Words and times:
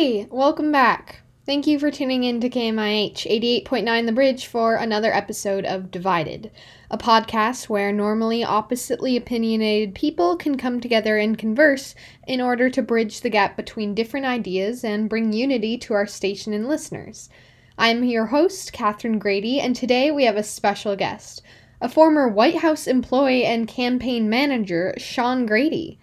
Hey, 0.00 0.28
welcome 0.30 0.70
back. 0.70 1.22
Thank 1.44 1.66
you 1.66 1.80
for 1.80 1.90
tuning 1.90 2.22
in 2.22 2.40
to 2.42 2.48
KMIH 2.48 3.26
88.9 3.66 4.06
The 4.06 4.12
Bridge 4.12 4.46
for 4.46 4.76
another 4.76 5.12
episode 5.12 5.64
of 5.64 5.90
Divided, 5.90 6.52
a 6.88 6.96
podcast 6.96 7.68
where 7.68 7.90
normally 7.90 8.44
oppositely 8.44 9.16
opinionated 9.16 9.96
people 9.96 10.36
can 10.36 10.56
come 10.56 10.80
together 10.80 11.18
and 11.18 11.36
converse 11.36 11.96
in 12.28 12.40
order 12.40 12.70
to 12.70 12.80
bridge 12.80 13.22
the 13.22 13.28
gap 13.28 13.56
between 13.56 13.96
different 13.96 14.24
ideas 14.24 14.84
and 14.84 15.10
bring 15.10 15.32
unity 15.32 15.76
to 15.78 15.94
our 15.94 16.06
station 16.06 16.52
and 16.52 16.68
listeners. 16.68 17.28
I'm 17.76 18.04
your 18.04 18.26
host, 18.26 18.72
Catherine 18.72 19.18
Grady, 19.18 19.58
and 19.58 19.74
today 19.74 20.12
we 20.12 20.26
have 20.26 20.36
a 20.36 20.44
special 20.44 20.94
guest, 20.94 21.42
a 21.80 21.88
former 21.88 22.28
White 22.28 22.58
House 22.58 22.86
employee 22.86 23.44
and 23.44 23.66
campaign 23.66 24.30
manager, 24.30 24.94
Sean 24.96 25.44
Grady. 25.44 25.98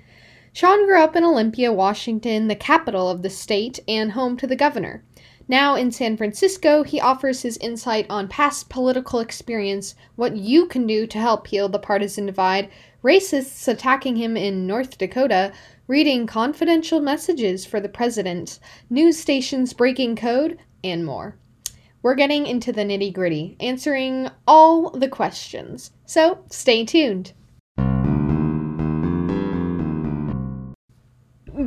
Sean 0.55 0.85
grew 0.85 1.01
up 1.01 1.17
in 1.17 1.25
Olympia, 1.25 1.73
Washington, 1.73 2.47
the 2.47 2.55
capital 2.55 3.09
of 3.09 3.23
the 3.23 3.29
state 3.29 3.77
and 3.89 4.13
home 4.13 4.37
to 4.37 4.47
the 4.47 4.55
governor. 4.55 5.03
Now 5.49 5.75
in 5.75 5.91
San 5.91 6.15
Francisco, 6.15 6.83
he 6.83 6.97
offers 6.97 7.41
his 7.41 7.57
insight 7.57 8.05
on 8.09 8.29
past 8.29 8.69
political 8.69 9.19
experience, 9.19 9.95
what 10.15 10.37
you 10.37 10.65
can 10.65 10.87
do 10.87 11.07
to 11.07 11.17
help 11.17 11.47
heal 11.47 11.67
the 11.67 11.77
partisan 11.77 12.25
divide, 12.25 12.69
racists 13.03 13.67
attacking 13.67 14.15
him 14.15 14.37
in 14.37 14.65
North 14.65 14.97
Dakota, 14.97 15.51
reading 15.87 16.25
confidential 16.25 17.01
messages 17.01 17.65
for 17.65 17.81
the 17.81 17.89
president, 17.89 18.57
news 18.89 19.19
stations 19.19 19.73
breaking 19.73 20.15
code, 20.15 20.57
and 20.85 21.05
more. 21.05 21.35
We're 22.01 22.15
getting 22.15 22.47
into 22.47 22.71
the 22.71 22.85
nitty 22.85 23.11
gritty, 23.11 23.57
answering 23.59 24.29
all 24.47 24.91
the 24.91 25.09
questions. 25.09 25.91
So 26.05 26.45
stay 26.49 26.85
tuned. 26.85 27.33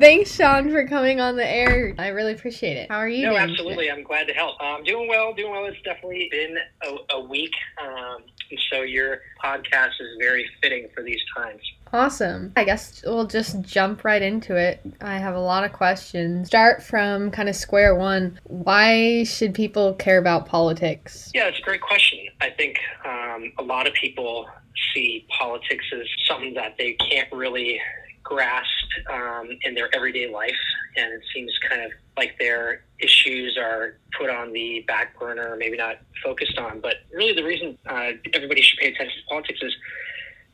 Thanks, 0.01 0.35
Sean, 0.35 0.71
for 0.71 0.87
coming 0.87 1.21
on 1.21 1.37
the 1.37 1.47
air. 1.47 1.95
I 1.99 2.09
really 2.09 2.33
appreciate 2.33 2.77
it. 2.77 2.91
How 2.91 2.99
are 2.99 3.09
you 3.09 3.27
No, 3.27 3.37
absolutely. 3.37 3.87
today? 3.87 3.91
I'm 3.91 4.03
glad 4.05 4.27
to 4.29 4.33
help. 4.35 4.57
I'm 4.61 4.85
doing 4.85 5.09
well, 5.09 5.33
doing 5.35 5.51
well. 5.53 5.65
It's 5.67 5.81
definitely 5.83 6.29
been 6.31 6.57
a, 6.85 7.15
a 7.17 7.21
week. 7.21 7.53
Um, 7.83 8.23
and 8.51 8.61
so 8.73 8.83
your 8.83 9.21
podcast 9.43 9.91
is 10.01 10.17
very 10.19 10.49
fitting 10.63 10.89
for 10.95 11.03
these 11.03 11.21
times. 11.37 11.61
Awesome. 11.93 12.53
I 12.57 12.65
guess 12.65 13.03
we'll 13.05 13.27
just 13.27 13.61
jump 13.63 14.05
right 14.05 14.21
into 14.21 14.57
it. 14.57 14.81
I 15.01 15.19
have 15.19 15.35
a 15.35 15.41
lot 15.41 15.65
of 15.65 15.73
questions. 15.73 16.49
Start 16.49 16.83
from 16.83 17.31
kind 17.31 17.49
of 17.49 17.57
square 17.57 17.95
one. 17.95 18.39
Why 18.45 19.25
should 19.25 19.55
people 19.55 19.95
care 19.95 20.19
about 20.19 20.47
politics? 20.47 21.31
Yeah, 21.35 21.49
it's 21.49 21.59
a 21.59 21.63
great 21.63 21.81
question. 21.81 22.19
I 22.41 22.51
think 22.51 22.79
um, 23.07 23.53
a 23.59 23.63
lot 23.63 23.87
of 23.87 23.95
people 23.95 24.49
see 24.95 25.27
politics 25.39 25.85
as 25.93 26.07
something 26.27 26.55
that 26.55 26.77
they 26.79 26.93
can't 26.93 27.31
really 27.33 27.81
grasp 28.29 28.69
um, 29.11 29.49
in 29.63 29.75
their 29.75 29.95
everyday 29.95 30.31
life, 30.31 30.61
and 30.97 31.13
it 31.13 31.23
seems 31.35 31.51
kind 31.69 31.83
of 31.83 31.91
like 32.17 32.39
their 32.39 32.83
issues 33.01 33.57
are 33.57 33.97
put 34.19 34.29
on 34.29 34.53
the 34.53 34.85
back 34.87 35.19
burner, 35.19 35.57
maybe 35.57 35.79
not 35.79 35.97
focused 36.23 36.59
on. 36.59 36.81
But 36.81 36.97
really, 37.13 37.33
the 37.33 37.45
reason 37.45 37.79
uh, 37.87 38.11
everybody 38.35 38.61
should 38.61 38.79
pay 38.79 38.89
attention 38.89 39.17
to 39.23 39.27
politics 39.29 39.61
is 39.63 39.75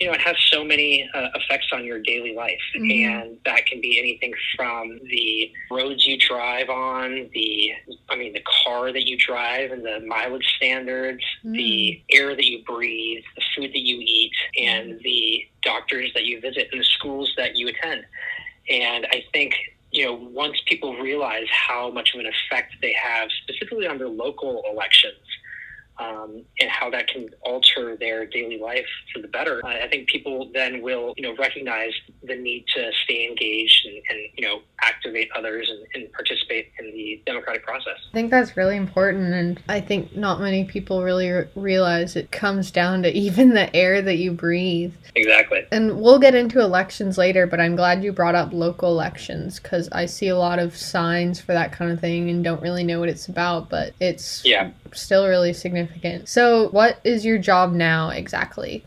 you 0.00 0.08
know, 0.08 0.12
it 0.12 0.20
has 0.20 0.36
so 0.50 0.64
many 0.64 1.08
uh, 1.14 1.28
effects 1.36 1.68
on 1.72 1.84
your 1.84 2.00
daily 2.00 2.34
life, 2.34 2.60
Mhm. 2.74 3.04
and 3.04 3.38
that 3.44 3.64
can 3.66 3.80
be 3.80 3.98
anything 3.98 4.34
from 4.56 4.98
the 5.04 5.52
roads 5.70 6.04
you 6.04 6.16
drive 6.16 6.68
on, 6.68 7.30
the, 7.32 7.72
I 8.08 8.16
mean, 8.16 8.32
the 8.32 8.42
car 8.64 8.92
that 8.92 9.06
you 9.06 9.16
drive, 9.16 9.70
and 9.70 9.84
the 9.84 10.00
mileage 10.00 10.46
standards, 10.56 11.24
the 11.44 12.00
air 12.10 12.34
that 12.34 12.44
you 12.44 12.58
breathe, 12.64 13.22
the 13.36 13.42
food 13.54 13.72
that 13.72 13.82
you 13.82 13.98
eat, 14.00 14.32
and 14.58 15.00
the 15.04 15.46
doctors 15.62 16.12
that 16.14 16.24
you 16.24 16.40
visit, 16.40 16.68
and 16.72 16.80
the 16.80 16.84
schools 16.84 17.32
that 17.36 17.56
you 17.56 17.68
attend. 17.68 18.04
And 18.68 19.06
I 19.06 19.24
think 19.32 19.54
you 19.92 20.04
know, 20.04 20.12
once 20.12 20.60
people 20.66 20.96
realize 20.96 21.46
how 21.50 21.88
much 21.88 22.14
of 22.14 22.18
an 22.20 22.26
effect 22.26 22.74
they 22.82 22.92
have, 22.94 23.28
specifically 23.44 23.86
on 23.86 23.96
their 23.96 24.08
local 24.08 24.64
elections, 24.68 25.14
um, 25.98 26.42
and 26.60 26.70
how 26.70 26.90
that 26.90 27.08
can 27.08 27.28
alter 27.42 27.96
their 27.96 28.26
daily 28.26 28.58
life 28.58 28.86
for 29.12 29.20
the 29.20 29.28
better. 29.28 29.60
I 29.64 29.84
I 29.84 29.88
think 29.88 30.08
people 30.08 30.50
then 30.52 30.82
will, 30.82 31.14
you 31.16 31.22
know, 31.22 31.34
recognize 31.36 31.92
the 32.22 32.36
need 32.36 32.64
to 32.74 32.90
stay 33.04 33.26
engaged 33.28 33.86
and, 33.86 33.96
and 34.10 34.18
you 34.36 34.46
know, 34.46 34.62
activate 34.82 35.28
others 35.36 35.70
and, 35.70 35.86
and 35.94 36.12
participate 36.12 36.72
in 36.78 36.86
the 36.86 37.22
democratic 37.26 37.64
process. 37.64 37.98
I 38.10 38.14
think 38.14 38.30
that's 38.30 38.56
really 38.56 38.76
important, 38.76 39.34
and 39.34 39.62
I 39.68 39.80
think 39.80 40.16
not 40.16 40.40
many 40.40 40.64
people 40.64 41.02
really 41.02 41.30
r- 41.30 41.48
realize 41.54 42.16
it 42.16 42.30
comes 42.30 42.70
down 42.70 43.02
to 43.02 43.12
even 43.24 43.54
the 43.54 43.74
air 43.74 44.02
that 44.02 44.16
you 44.16 44.32
breathe. 44.32 44.94
Exactly. 45.14 45.64
And 45.70 46.00
we'll 46.00 46.18
get 46.18 46.34
into 46.34 46.60
elections 46.60 47.16
later, 47.18 47.46
but 47.46 47.60
I'm 47.60 47.76
glad 47.76 48.02
you 48.02 48.12
brought 48.12 48.34
up 48.34 48.52
local 48.52 48.90
elections 48.90 49.60
because 49.60 49.88
I 49.92 50.06
see 50.06 50.28
a 50.28 50.36
lot 50.36 50.58
of 50.58 50.76
signs 50.76 51.40
for 51.40 51.52
that 51.52 51.72
kind 51.72 51.92
of 51.92 52.00
thing 52.00 52.30
and 52.30 52.42
don't 52.42 52.60
really 52.62 52.82
know 52.84 53.00
what 53.00 53.08
it's 53.08 53.28
about, 53.28 53.70
but 53.70 53.94
it's 54.00 54.44
Yeah. 54.44 54.70
Still 54.94 55.28
really 55.28 55.52
significant. 55.52 56.28
So, 56.28 56.68
what 56.68 56.98
is 57.04 57.24
your 57.24 57.38
job 57.38 57.72
now 57.72 58.10
exactly? 58.10 58.84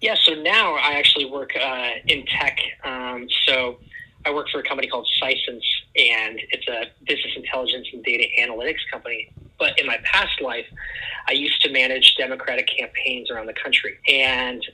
Yeah. 0.00 0.14
So 0.22 0.34
now 0.34 0.74
I 0.74 0.92
actually 0.92 1.26
work 1.26 1.50
uh, 1.56 1.90
in 2.06 2.24
tech. 2.26 2.58
Um, 2.84 3.26
so 3.46 3.78
I 4.24 4.32
work 4.32 4.48
for 4.50 4.60
a 4.60 4.62
company 4.62 4.88
called 4.88 5.08
Sisense, 5.20 5.64
and 5.96 6.40
it's 6.50 6.68
a 6.68 6.84
business 7.06 7.32
intelligence 7.36 7.88
and 7.92 8.04
data 8.04 8.24
analytics 8.40 8.78
company. 8.90 9.30
But 9.58 9.78
in 9.78 9.86
my 9.86 9.98
past 10.04 10.40
life, 10.40 10.66
I 11.28 11.32
used 11.32 11.60
to 11.62 11.72
manage 11.72 12.14
Democratic 12.16 12.68
campaigns 12.68 13.30
around 13.30 13.46
the 13.46 13.54
country, 13.54 13.98
and 14.08 14.64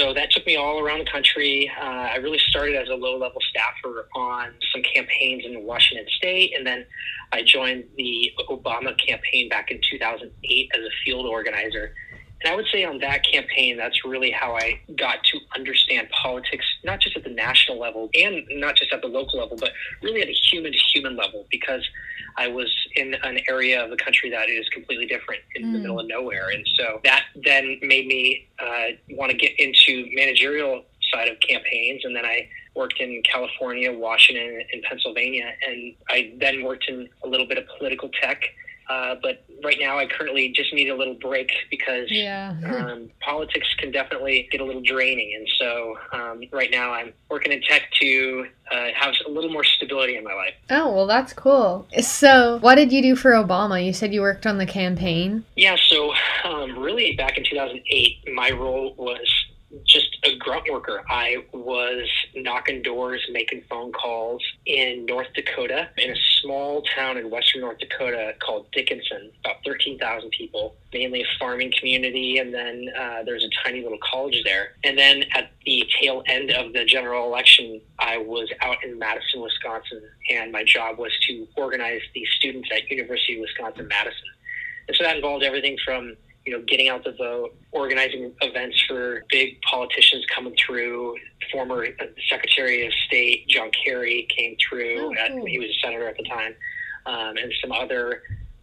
so 0.00 0.14
that 0.14 0.30
took 0.30 0.46
me 0.46 0.56
all 0.56 0.80
around 0.80 1.00
the 1.00 1.10
country. 1.10 1.70
Uh, 1.78 1.84
I 1.84 2.16
really 2.16 2.38
started 2.48 2.74
as 2.74 2.88
a 2.88 2.94
low-level 2.94 3.40
staffer 3.50 4.08
on 4.14 4.54
some 4.72 4.82
campaigns 4.82 5.44
in 5.44 5.62
Washington 5.62 6.06
State, 6.16 6.54
and 6.56 6.66
then 6.66 6.86
I 7.32 7.42
joined 7.42 7.84
the 7.98 8.32
Obama 8.48 8.96
campaign 9.06 9.50
back 9.50 9.70
in 9.70 9.78
2008 9.90 10.70
as 10.74 10.80
a 10.80 10.90
field 11.04 11.26
organizer. 11.26 11.94
And 12.42 12.52
I 12.52 12.56
would 12.56 12.66
say 12.72 12.84
on 12.84 12.98
that 13.00 13.24
campaign, 13.24 13.76
that's 13.76 14.04
really 14.04 14.30
how 14.30 14.56
I 14.56 14.80
got 14.96 15.22
to 15.24 15.38
understand 15.54 16.08
politics, 16.10 16.64
not 16.84 17.00
just 17.00 17.16
at 17.16 17.24
the 17.24 17.30
national 17.30 17.78
level 17.78 18.08
and 18.14 18.42
not 18.50 18.76
just 18.76 18.92
at 18.92 19.02
the 19.02 19.08
local 19.08 19.38
level, 19.40 19.58
but 19.58 19.72
really 20.02 20.22
at 20.22 20.28
a 20.28 20.36
human 20.50 20.72
to 20.72 20.78
human 20.92 21.16
level, 21.16 21.46
because 21.50 21.86
I 22.38 22.48
was 22.48 22.74
in 22.96 23.14
an 23.22 23.40
area 23.48 23.84
of 23.84 23.90
the 23.90 23.96
country 23.96 24.30
that 24.30 24.48
is 24.48 24.66
completely 24.70 25.06
different 25.06 25.42
in 25.54 25.72
the 25.72 25.78
Mm. 25.78 25.82
middle 25.82 26.00
of 26.00 26.06
nowhere. 26.06 26.48
And 26.48 26.66
so 26.76 27.00
that 27.04 27.24
then 27.34 27.78
made 27.82 28.06
me 28.06 28.48
uh, 28.58 28.86
want 29.10 29.32
to 29.32 29.36
get 29.36 29.52
into 29.58 30.08
managerial 30.14 30.84
side 31.12 31.28
of 31.28 31.38
campaigns. 31.40 32.04
And 32.04 32.16
then 32.16 32.24
I 32.24 32.48
worked 32.74 33.00
in 33.00 33.22
California, 33.22 33.92
Washington, 33.92 34.62
and 34.72 34.82
Pennsylvania. 34.84 35.52
And 35.66 35.94
I 36.08 36.32
then 36.38 36.62
worked 36.62 36.88
in 36.88 37.08
a 37.24 37.28
little 37.28 37.46
bit 37.46 37.58
of 37.58 37.64
political 37.78 38.08
tech. 38.22 38.44
Uh, 38.90 39.14
but 39.22 39.44
right 39.62 39.76
now, 39.78 39.98
I 39.98 40.06
currently 40.06 40.50
just 40.50 40.74
need 40.74 40.88
a 40.88 40.96
little 40.96 41.14
break 41.14 41.52
because 41.70 42.10
Yeah. 42.10 42.56
um, 42.66 43.08
politics 43.20 43.68
can 43.78 43.92
definitely 43.92 44.48
get 44.50 44.60
a 44.60 44.64
little 44.64 44.82
draining. 44.82 45.32
And 45.36 45.48
so 45.58 45.96
um, 46.12 46.42
right 46.50 46.70
now, 46.72 46.92
I'm 46.92 47.12
working 47.30 47.52
in 47.52 47.62
tech 47.62 47.82
to 48.00 48.46
uh, 48.72 48.88
have 48.96 49.14
a 49.26 49.30
little 49.30 49.50
more 49.50 49.62
stability 49.64 50.16
in 50.16 50.24
my 50.24 50.34
life. 50.34 50.54
oh, 50.70 50.92
well, 50.92 51.06
that's 51.06 51.32
cool. 51.32 51.86
So, 52.00 52.58
what 52.60 52.74
did 52.74 52.92
you 52.92 53.00
do 53.02 53.14
for 53.16 53.30
Obama? 53.32 53.84
You 53.84 53.92
said 53.92 54.12
you 54.12 54.22
worked 54.22 54.46
on 54.46 54.58
the 54.58 54.66
campaign. 54.66 55.44
Yeah, 55.56 55.76
so 55.88 56.12
um, 56.44 56.78
really 56.78 57.14
back 57.14 57.38
in 57.38 57.44
2008, 57.44 58.34
my 58.34 58.50
role 58.50 58.94
was 58.96 59.28
just 59.86 60.18
a 60.24 60.36
grunt 60.36 60.64
worker. 60.70 61.02
I 61.08 61.44
was 61.52 62.08
knocking 62.34 62.82
doors, 62.82 63.24
making 63.30 63.62
phone 63.68 63.92
calls 63.92 64.42
in 64.66 65.06
North 65.06 65.28
Dakota, 65.34 65.88
in 65.96 66.10
a 66.10 66.16
small 66.40 66.82
town 66.94 67.16
in 67.16 67.30
western 67.30 67.60
North 67.60 67.78
Dakota 67.78 68.34
called 68.40 68.66
Dickinson, 68.72 69.30
about 69.44 69.56
13,000 69.64 70.30
people, 70.30 70.76
mainly 70.92 71.22
a 71.22 71.26
farming 71.38 71.72
community, 71.78 72.38
and 72.38 72.52
then 72.52 72.88
uh, 72.98 73.22
there's 73.24 73.44
a 73.44 73.50
tiny 73.64 73.82
little 73.82 73.98
college 74.02 74.42
there. 74.44 74.72
And 74.84 74.98
then 74.98 75.24
at 75.34 75.52
the 75.64 75.88
tail 76.00 76.22
end 76.26 76.50
of 76.50 76.72
the 76.72 76.84
general 76.84 77.26
election, 77.26 77.80
I 77.98 78.18
was 78.18 78.48
out 78.60 78.82
in 78.84 78.98
Madison, 78.98 79.40
Wisconsin, 79.40 80.02
and 80.30 80.52
my 80.52 80.64
job 80.64 80.98
was 80.98 81.12
to 81.28 81.46
organize 81.56 82.00
the 82.14 82.24
students 82.38 82.68
at 82.74 82.90
University 82.90 83.34
of 83.34 83.42
Wisconsin 83.42 83.86
Madison. 83.88 84.28
And 84.88 84.96
so 84.96 85.04
that 85.04 85.16
involved 85.16 85.44
everything 85.44 85.78
from 85.84 86.16
you 86.44 86.52
know 86.52 86.62
getting 86.66 86.88
out 86.88 87.04
the 87.04 87.12
vote, 87.12 87.54
organizing 87.72 88.32
events 88.40 88.82
for 88.88 89.24
big 89.28 89.60
politicians 89.62 90.24
coming 90.34 90.54
through. 90.64 91.16
Former 91.52 91.86
Secretary 92.28 92.86
of 92.86 92.92
State 93.06 93.48
John 93.48 93.70
Kerry 93.84 94.26
came 94.36 94.56
through. 94.68 95.14
Oh, 95.18 95.28
cool. 95.28 95.46
he 95.46 95.58
was 95.58 95.68
a 95.68 95.78
senator 95.86 96.08
at 96.08 96.16
the 96.16 96.24
time, 96.24 96.54
um, 97.06 97.36
and 97.36 97.52
some 97.60 97.72
other. 97.72 98.22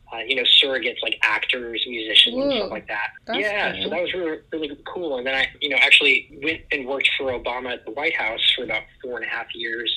Uh, 0.10 0.20
you 0.20 0.38
know, 0.38 0.44
surrogates 0.44 1.04
like 1.04 1.20
actors, 1.22 1.84
musicians, 1.86 2.38
and 2.38 2.54
stuff 2.54 2.72
like 2.72 2.88
that. 2.88 3.10
Yeah, 3.34 3.74
cool. 3.74 3.84
so 3.84 3.90
that 3.90 4.02
was 4.02 4.14
really, 4.14 4.38
really 4.54 4.78
cool. 4.86 5.18
And 5.18 5.28
then 5.28 5.36
I, 5.36 5.50
you 5.60 5.68
know, 5.68 5.76
actually 5.76 6.40
went 6.42 6.62
and 6.72 6.88
worked 6.88 7.10
for 7.18 7.38
Obama 7.38 7.74
at 7.74 7.84
the 7.84 7.92
White 7.92 8.16
House 8.16 8.40
for 8.56 8.64
about 8.64 8.84
four 9.04 9.18
and 9.18 9.26
a 9.26 9.28
half 9.28 9.48
years. 9.54 9.94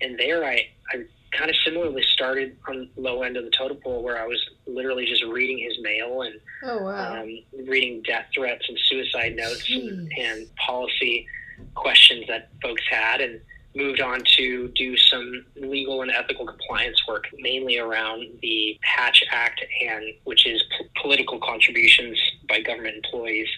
And 0.00 0.18
there 0.18 0.44
I, 0.44 0.66
I 0.92 1.04
kind 1.32 1.50
of 1.50 1.56
similarly 1.64 2.02
started 2.12 2.56
on 2.68 2.88
low 2.96 3.22
end 3.22 3.36
of 3.36 3.44
the 3.44 3.50
totem 3.50 3.76
pole 3.78 4.02
where 4.02 4.18
I 4.18 4.26
was 4.26 4.40
literally 4.66 5.06
just 5.06 5.24
reading 5.24 5.58
his 5.58 5.78
mail 5.80 6.22
and 6.22 6.34
Oh, 6.62 6.86
um, 6.88 7.38
reading 7.66 8.02
death 8.02 8.26
threats 8.34 8.64
and 8.68 8.78
suicide 8.88 9.36
notes 9.36 9.68
and, 9.70 10.10
and 10.18 10.56
policy 10.56 11.26
questions 11.74 12.24
that 12.28 12.48
folks 12.62 12.82
had. 12.90 13.20
And 13.20 13.40
moved 13.74 14.00
on 14.00 14.22
to 14.38 14.68
do 14.68 14.96
some 14.96 15.44
legal 15.56 16.00
and 16.00 16.10
ethical 16.10 16.46
compliance 16.46 16.98
work, 17.06 17.26
mainly 17.38 17.78
around 17.78 18.26
the 18.40 18.78
Hatch 18.80 19.22
Act, 19.30 19.62
and 19.86 20.02
which 20.24 20.46
is 20.46 20.62
p- 20.78 20.86
political 21.02 21.38
contributions 21.38 22.18
by 22.48 22.60
government 22.62 22.96
employees 22.96 23.48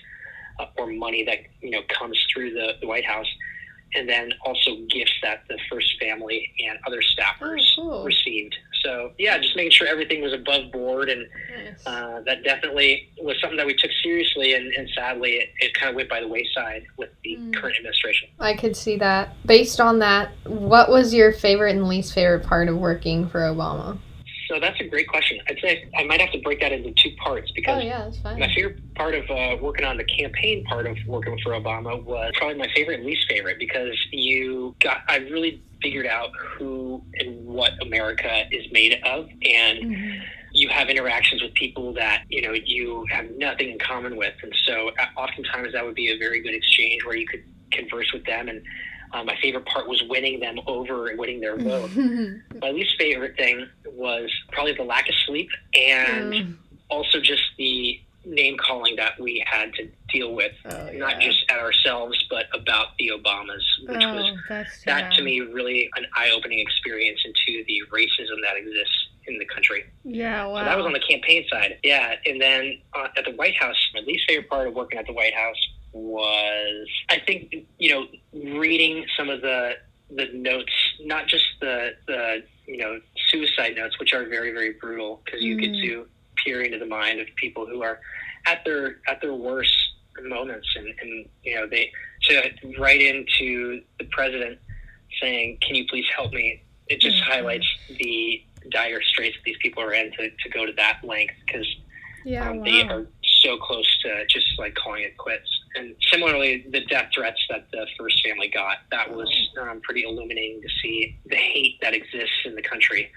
uh, 0.59 0.67
or 0.76 0.88
money 0.88 1.25
that 1.25 1.38
you 1.61 1.71
know 1.71 1.82
comes 1.88 2.19
through 2.35 2.53
the, 2.53 2.73
the 2.81 2.87
White 2.88 3.05
House 3.06 3.29
and 3.94 4.08
then 4.08 4.31
also 4.44 4.76
gifts 4.90 5.12
that 5.23 5.44
the 5.49 5.58
first 5.70 5.99
family 6.00 6.50
and 6.69 6.79
other 6.87 7.00
staffers 7.00 7.62
Oh, 7.79 7.82
cool. 7.82 8.05
received. 8.05 8.55
So 8.85 9.12
yeah, 9.19 9.38
just 9.38 9.56
making 9.56 9.73
sure 9.73 9.87
everything 9.88 10.23
was 10.23 10.32
above 10.32 10.70
board, 10.73 11.08
and 11.08 11.23
Nice. 11.56 11.87
uh, 11.87 12.20
that 12.26 12.44
definitely 12.44 13.08
was 13.20 13.37
something 13.40 13.56
that 13.56 13.67
we 13.67 13.75
took 13.75 13.90
seriously, 14.02 14.55
and, 14.55 14.73
and 14.75 14.88
sadly, 14.94 15.32
it, 15.32 15.49
it 15.61 15.75
kind 15.75 15.90
of 15.90 15.96
went 15.96 16.08
by 16.08 16.20
the 16.20 16.29
wayside 16.29 16.85
with 16.96 17.11
the 17.25 17.37
Mm. 17.37 17.55
current 17.55 17.76
administration. 17.76 18.29
I 18.38 18.55
could 18.55 18.76
see 18.76 18.96
that. 18.96 19.35
Based 19.46 19.81
on 19.81 19.99
that, 19.99 20.31
what 20.46 20.90
was 20.90 21.12
your 21.12 21.32
favorite 21.32 21.70
and 21.75 21.88
least 21.88 22.14
favorite 22.14 22.44
part 22.44 22.69
of 22.69 22.76
working 22.76 23.29
for 23.29 23.40
Obama? 23.40 23.99
So 24.49 24.59
that's 24.59 24.81
a 24.81 24.89
great 24.89 25.09
question. 25.09 25.39
I'd 25.49 25.59
say 25.62 25.83
I 25.97 26.05
might 26.05 26.21
have 26.21 26.33
to 26.33 26.41
break 26.41 26.61
that 26.61 26.73
into 26.73 26.93
two 27.03 27.11
parts 27.23 27.50
because 27.55 27.77
Oh 27.77 27.81
yeah. 27.81 28.11
My 28.39 28.49
favorite 28.55 28.81
part 28.97 29.15
of 29.15 29.25
uh, 29.31 29.56
working 29.61 29.85
on 29.85 29.97
the 29.97 30.05
campaign 30.05 30.65
part 30.65 30.87
of 30.87 30.97
working 31.06 31.37
for 31.43 31.53
Obama 31.53 32.03
was 32.05 32.33
probably 32.37 32.56
my 32.56 32.69
favorite 32.75 33.00
and 33.00 33.06
least 33.06 33.27
favorite 33.29 33.59
because 33.59 33.97
you 34.12 34.75
got, 34.83 34.99
I 35.09 35.17
really 35.17 35.62
figured 35.83 36.06
out 36.06 36.31
who 36.37 37.03
and 37.21 37.47
what 37.47 37.73
America 37.83 38.43
is 38.53 38.67
made 38.73 38.99
of. 39.05 39.29
And 39.45 39.79
Mhm. 39.79 40.23
you 40.53 40.69
have 40.69 40.89
interactions 40.89 41.43
with 41.43 41.55
people 41.55 41.93
that, 41.95 42.23
you 42.29 42.43
know, 42.43 42.55
you 42.65 43.06
have 43.11 43.27
nothing 43.37 43.71
in 43.71 43.79
common 43.79 44.17
with. 44.17 44.35
And 44.43 44.55
so 44.67 44.91
uh, 44.99 45.06
oftentimes 45.17 45.73
that 45.73 45.85
would 45.85 45.95
be 45.95 46.11
a 46.11 46.19
very 46.19 46.41
good 46.41 46.55
exchange 46.55 47.05
where 47.05 47.17
you 47.17 47.27
could 47.27 47.43
converse 47.71 48.12
with 48.12 48.25
them. 48.25 48.49
And 48.49 48.62
uh, 49.13 49.25
my 49.25 49.37
favorite 49.43 49.67
part 49.67 49.89
was 49.89 50.03
winning 50.09 50.41
them 50.41 50.59
over 50.67 51.09
and 51.09 51.19
winning 51.19 51.41
their 51.41 51.57
vote. 51.59 51.91
my 52.63 52.71
least 52.71 52.95
favorite 52.99 53.37
thing 53.37 53.67
was 53.93 54.31
probably 54.53 54.75
the 54.75 54.83
lack 54.85 55.09
of 55.09 55.15
sleep 55.27 55.49
and 55.75 56.33
Mm. 56.35 56.57
also 56.91 57.21
just 57.21 57.43
the 57.59 58.01
name 58.25 58.57
calling 58.59 58.97
that 58.97 59.19
we 59.21 59.43
had 59.47 59.73
to 59.75 59.89
deal 60.13 60.35
with, 60.35 60.53
Oh, 60.67 60.91
not 60.95 61.21
just 61.21 61.45
at 61.51 61.59
ourselves, 61.59 62.23
but 62.29 62.47
about 62.55 62.89
the 62.99 63.09
Obamas, 63.09 63.63
which 63.89 64.05
was 64.13 64.25
Oh, 64.35 64.37
that's 64.49 64.85
that 64.85 65.13
to 65.13 65.23
me 65.23 65.41
really 65.41 65.89
an 65.97 66.07
eye 66.17 66.31
opening 66.35 66.59
experience 66.59 67.21
into 67.25 67.65
the 67.67 67.83
racism 67.91 68.43
that 68.43 68.57
exists 68.57 69.09
in 69.27 69.39
the 69.39 69.45
country. 69.47 69.85
Yeah, 70.05 70.47
wow. 70.47 70.59
So 70.59 70.65
that 70.65 70.77
was 70.77 70.87
on 70.87 70.93
the 70.93 71.01
campaign 71.01 71.47
side. 71.51 71.79
Yeah. 71.83 72.17
And 72.27 72.41
then 72.41 72.79
uh, 72.95 73.09
at 73.17 73.25
the 73.25 73.33
White 73.33 73.57
House, 73.57 73.77
my 73.95 74.01
least 74.01 74.25
favorite 74.29 74.49
part 74.51 74.67
of 74.69 74.75
working 74.75 74.99
at 74.99 75.07
the 75.07 75.13
White 75.13 75.35
House 75.35 75.57
was, 75.93 76.89
I 77.11 77.19
think, 77.27 77.55
you 77.79 77.91
know, 77.91 78.07
reading 78.44 79.05
some 79.17 79.29
of 79.29 79.40
the 79.40 79.73
the 80.11 80.26
notes, 80.32 80.73
not 81.00 81.26
just 81.26 81.44
the, 81.61 81.90
the 82.06 82.43
you 82.67 82.79
know, 82.79 82.99
suicide 83.29 83.76
notes, 83.76 83.99
which 84.00 84.14
are 84.14 84.25
very, 84.26 84.52
very 84.52 84.73
brutal 84.81 85.20
because 85.25 85.43
you 85.43 85.56
get 85.61 85.70
Mm. 85.70 85.82
to 85.82 86.08
peer 86.37 86.62
into 86.62 86.79
the 86.79 86.87
mind 86.87 87.20
of 87.20 87.26
people 87.37 87.67
who 87.67 87.82
are 87.82 88.00
at 88.46 88.64
their 88.64 89.00
at 89.06 89.20
their 89.20 89.35
worst 89.35 89.75
moments 90.23 90.67
and, 90.76 90.87
and 91.00 91.29
you 91.44 91.55
know 91.55 91.67
they 91.67 91.93
to 92.23 92.43
write 92.79 93.00
into 93.00 93.81
the 93.99 94.05
president 94.06 94.58
saying 95.20 95.56
can 95.61 95.75
you 95.76 95.87
please 95.88 96.05
help 96.14 96.32
me 96.32 96.61
it 96.88 97.00
just 97.00 97.17
Mhm. 97.19 97.23
highlights 97.23 97.67
the 98.00 98.43
dire 98.70 99.00
straits 99.02 99.37
that 99.37 99.44
these 99.44 99.56
people 99.58 99.82
are 99.82 99.93
in 99.93 100.11
to, 100.12 100.31
to 100.31 100.49
go 100.50 100.64
to 100.67 100.73
that 100.73 100.99
length 101.05 101.35
because 101.46 101.67
yeah, 102.25 102.49
um, 102.49 102.58
wow. 102.58 102.64
they 102.64 102.82
are 102.82 103.06
so 103.43 103.56
close 103.58 103.87
to 104.02 104.25
just 104.26 104.46
like 104.58 104.75
calling 104.75 105.02
it 105.05 105.17
quits. 105.17 105.49
And 105.79 105.95
similarly, 106.11 106.67
the 106.71 106.81
death 106.87 107.11
threats 107.15 107.41
that 107.51 107.67
the 107.71 107.87
first 107.99 108.21
family 108.27 108.49
got, 108.49 108.79
that 108.91 109.15
was 109.15 109.31
um, 109.61 109.81
pretty 109.83 110.03
illuminating 110.03 110.61
to 110.61 110.69
see 110.83 111.17
the 111.27 111.37
hate 111.37 111.79
that 111.83 111.95
exists 111.95 112.41
in 112.45 112.57
the 112.57 112.63
country. 112.63 113.11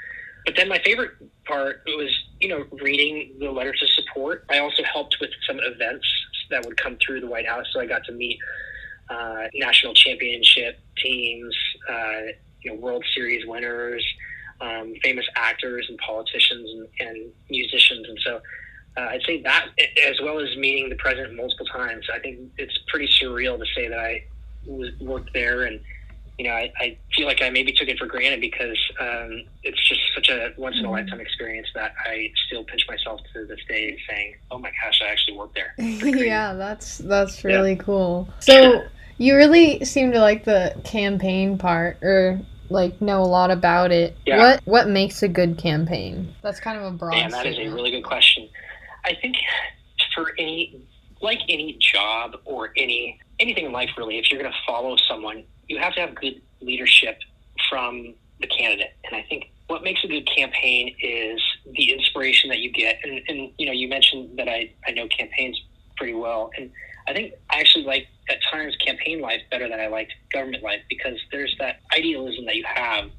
But 0.46 0.56
then 0.56 0.69
my 0.69 0.80
favorite 0.86 1.13
part 1.46 1.81
was, 1.88 2.12
you 2.40 2.50
know, 2.50 2.66
reading 2.84 3.36
the 3.40 3.52
letters 3.52 3.81
of 3.81 3.90
support. 3.90 4.46
I 4.50 4.60
also 4.60 4.84
helped 4.84 5.18
with 5.19 5.31
some 5.48 5.60
events 5.60 6.06
that 6.52 6.63
would 6.66 6.78
come 6.78 6.98
through 7.04 7.22
the 7.22 7.28
White 7.28 7.48
House, 7.48 7.66
so 7.72 7.80
I 7.80 7.88
got 7.88 8.04
to 8.06 8.12
meet 8.12 8.38
uh, 9.10 9.48
national 9.56 9.94
championship 9.94 10.80
teams, 10.98 11.56
uh, 11.90 12.22
you 12.62 12.72
know, 12.72 12.75
World 12.75 13.04
Series 13.16 13.46
winners, 13.48 14.06
um, 14.60 14.94
famous 15.04 15.25
actors 15.36 15.88
and 15.90 15.98
politicians 15.98 16.69
and, 16.69 17.07
and 17.07 17.31
musicians, 17.50 18.07
and 18.07 18.19
so 18.24 18.42
uh, 18.98 19.02
I'd 19.02 19.22
say 19.26 19.42
that, 19.44 19.68
as 20.06 20.20
well 20.22 20.40
as 20.40 20.56
meeting 20.58 20.90
the 20.90 20.96
president 20.96 21.36
multiple 21.36 21.66
times. 21.68 22.08
I 22.14 22.20
think 22.20 22.52
it's 22.58 22.78
pretty 22.90 23.08
surreal 23.08 23.58
to 23.58 23.66
say 23.74 23.88
that 23.88 24.00
I 24.00 24.26
was 24.66 24.90
worked 25.00 25.34
there, 25.34 25.64
and 25.64 25.80
you 26.38 26.48
know, 26.48 26.54
I, 26.54 26.72
I 26.80 26.98
feel 27.16 27.28
like 27.28 27.42
I 27.42 27.50
maybe 27.50 27.72
took 27.72 27.88
it 27.88 27.98
for 27.98 28.06
granted 28.06 28.42
because 28.42 28.78
um, 29.00 29.44
it's 29.64 29.88
just 29.88 30.02
such 30.14 30.30
a 30.30 30.54
once 30.58 30.76
in 30.78 30.86
a 30.86 30.92
lifetime 30.92 31.22
experience 31.22 31.68
that 31.76 31.94
I 32.06 32.32
still 32.48 32.64
pinch 32.64 32.86
myself 32.88 33.22
to 33.34 33.46
this 33.46 33.60
day, 33.70 33.98
saying, 34.10 34.36
"Oh 34.50 34.58
my 34.58 34.72
gosh, 34.84 35.02
I 35.02 35.10
actually 35.10 35.38
worked 35.38 35.56
there." 35.56 35.74
yeah, 35.78 36.54
that's 36.54 36.98
that's 36.98 37.44
really 37.46 37.78
cool. 37.78 38.28
So 38.40 38.84
you 39.18 39.36
really 39.36 39.86
seem 39.86 40.12
to 40.12 40.20
like 40.20 40.44
the 40.44 40.76
campaign 40.84 41.58
part, 41.58 41.98
or 42.02 42.42
like 42.70 43.02
know 43.02 43.22
a 43.22 43.26
lot 43.26 43.52
about 43.52 43.92
it. 43.92 44.18
Yeah. 44.26 44.38
What 44.38 44.62
what 44.66 44.90
makes 44.90 45.24
a 45.24 45.28
good 45.28 45.58
campaign? 45.58 46.34
That's 46.42 46.60
kind 46.60 46.78
of 46.78 46.84
a 46.84 46.92
broad. 46.92 47.12
Man, 47.12 47.32
that 47.32 47.46
is 47.46 47.58
a 47.58 47.70
really 47.70 47.92
good 47.92 48.04
question. 48.04 48.50
I 49.06 49.15
think 49.21 49.38
for 50.15 50.31
any, 50.38 50.86
like 51.21 51.39
any 51.50 51.77
job 51.80 52.38
or 52.45 52.71
any 52.77 53.19
anything 53.39 53.65
in 53.65 53.71
life, 53.71 53.89
really, 53.98 54.19
if 54.19 54.31
you're 54.31 54.42
going 54.42 54.51
to 54.51 54.57
follow 54.65 54.95
someone, 55.07 55.44
you 55.68 55.80
have 55.80 55.94
to 55.95 56.01
have 56.01 56.15
good 56.15 56.42
leadership 56.62 57.18
from 57.69 58.13
the 58.39 58.48
candidate. 58.48 58.94
And 59.03 59.15
I 59.15 59.24
think 59.27 59.51
what 59.68 59.83
makes 59.83 60.03
a 60.03 60.07
good 60.07 60.27
campaign 60.27 60.95
is 61.01 61.42
the 61.65 61.92
inspiration 61.92 62.50
that 62.50 62.59
you 62.59 62.71
get. 62.71 63.00
And, 63.03 63.21
and 63.27 63.51
you 63.57 63.65
know, 63.65 63.71
you 63.71 63.88
mentioned 63.88 64.38
that 64.38 64.48
I, 64.48 64.71
I 64.88 64.92
know 64.92 65.07
campaigns 65.07 65.59
pretty 65.97 66.13
well, 66.13 66.51
and 66.57 66.71
I 67.07 67.13
think 67.13 67.33
I 67.50 67.59
actually 67.59 67.86
like 67.86 68.07
at 68.30 68.38
times 68.51 68.75
campaign 68.77 69.21
life 69.21 69.42
better 69.50 69.68
than 69.68 69.80
I 69.80 69.88
liked 69.88 70.13
government 70.31 70.63
life 70.63 70.81
because 70.89 71.18
there's 71.31 71.56
that 71.59 71.80
idealism 71.95 72.45
that 72.45 72.56
you 72.56 72.63
have 72.65 73.09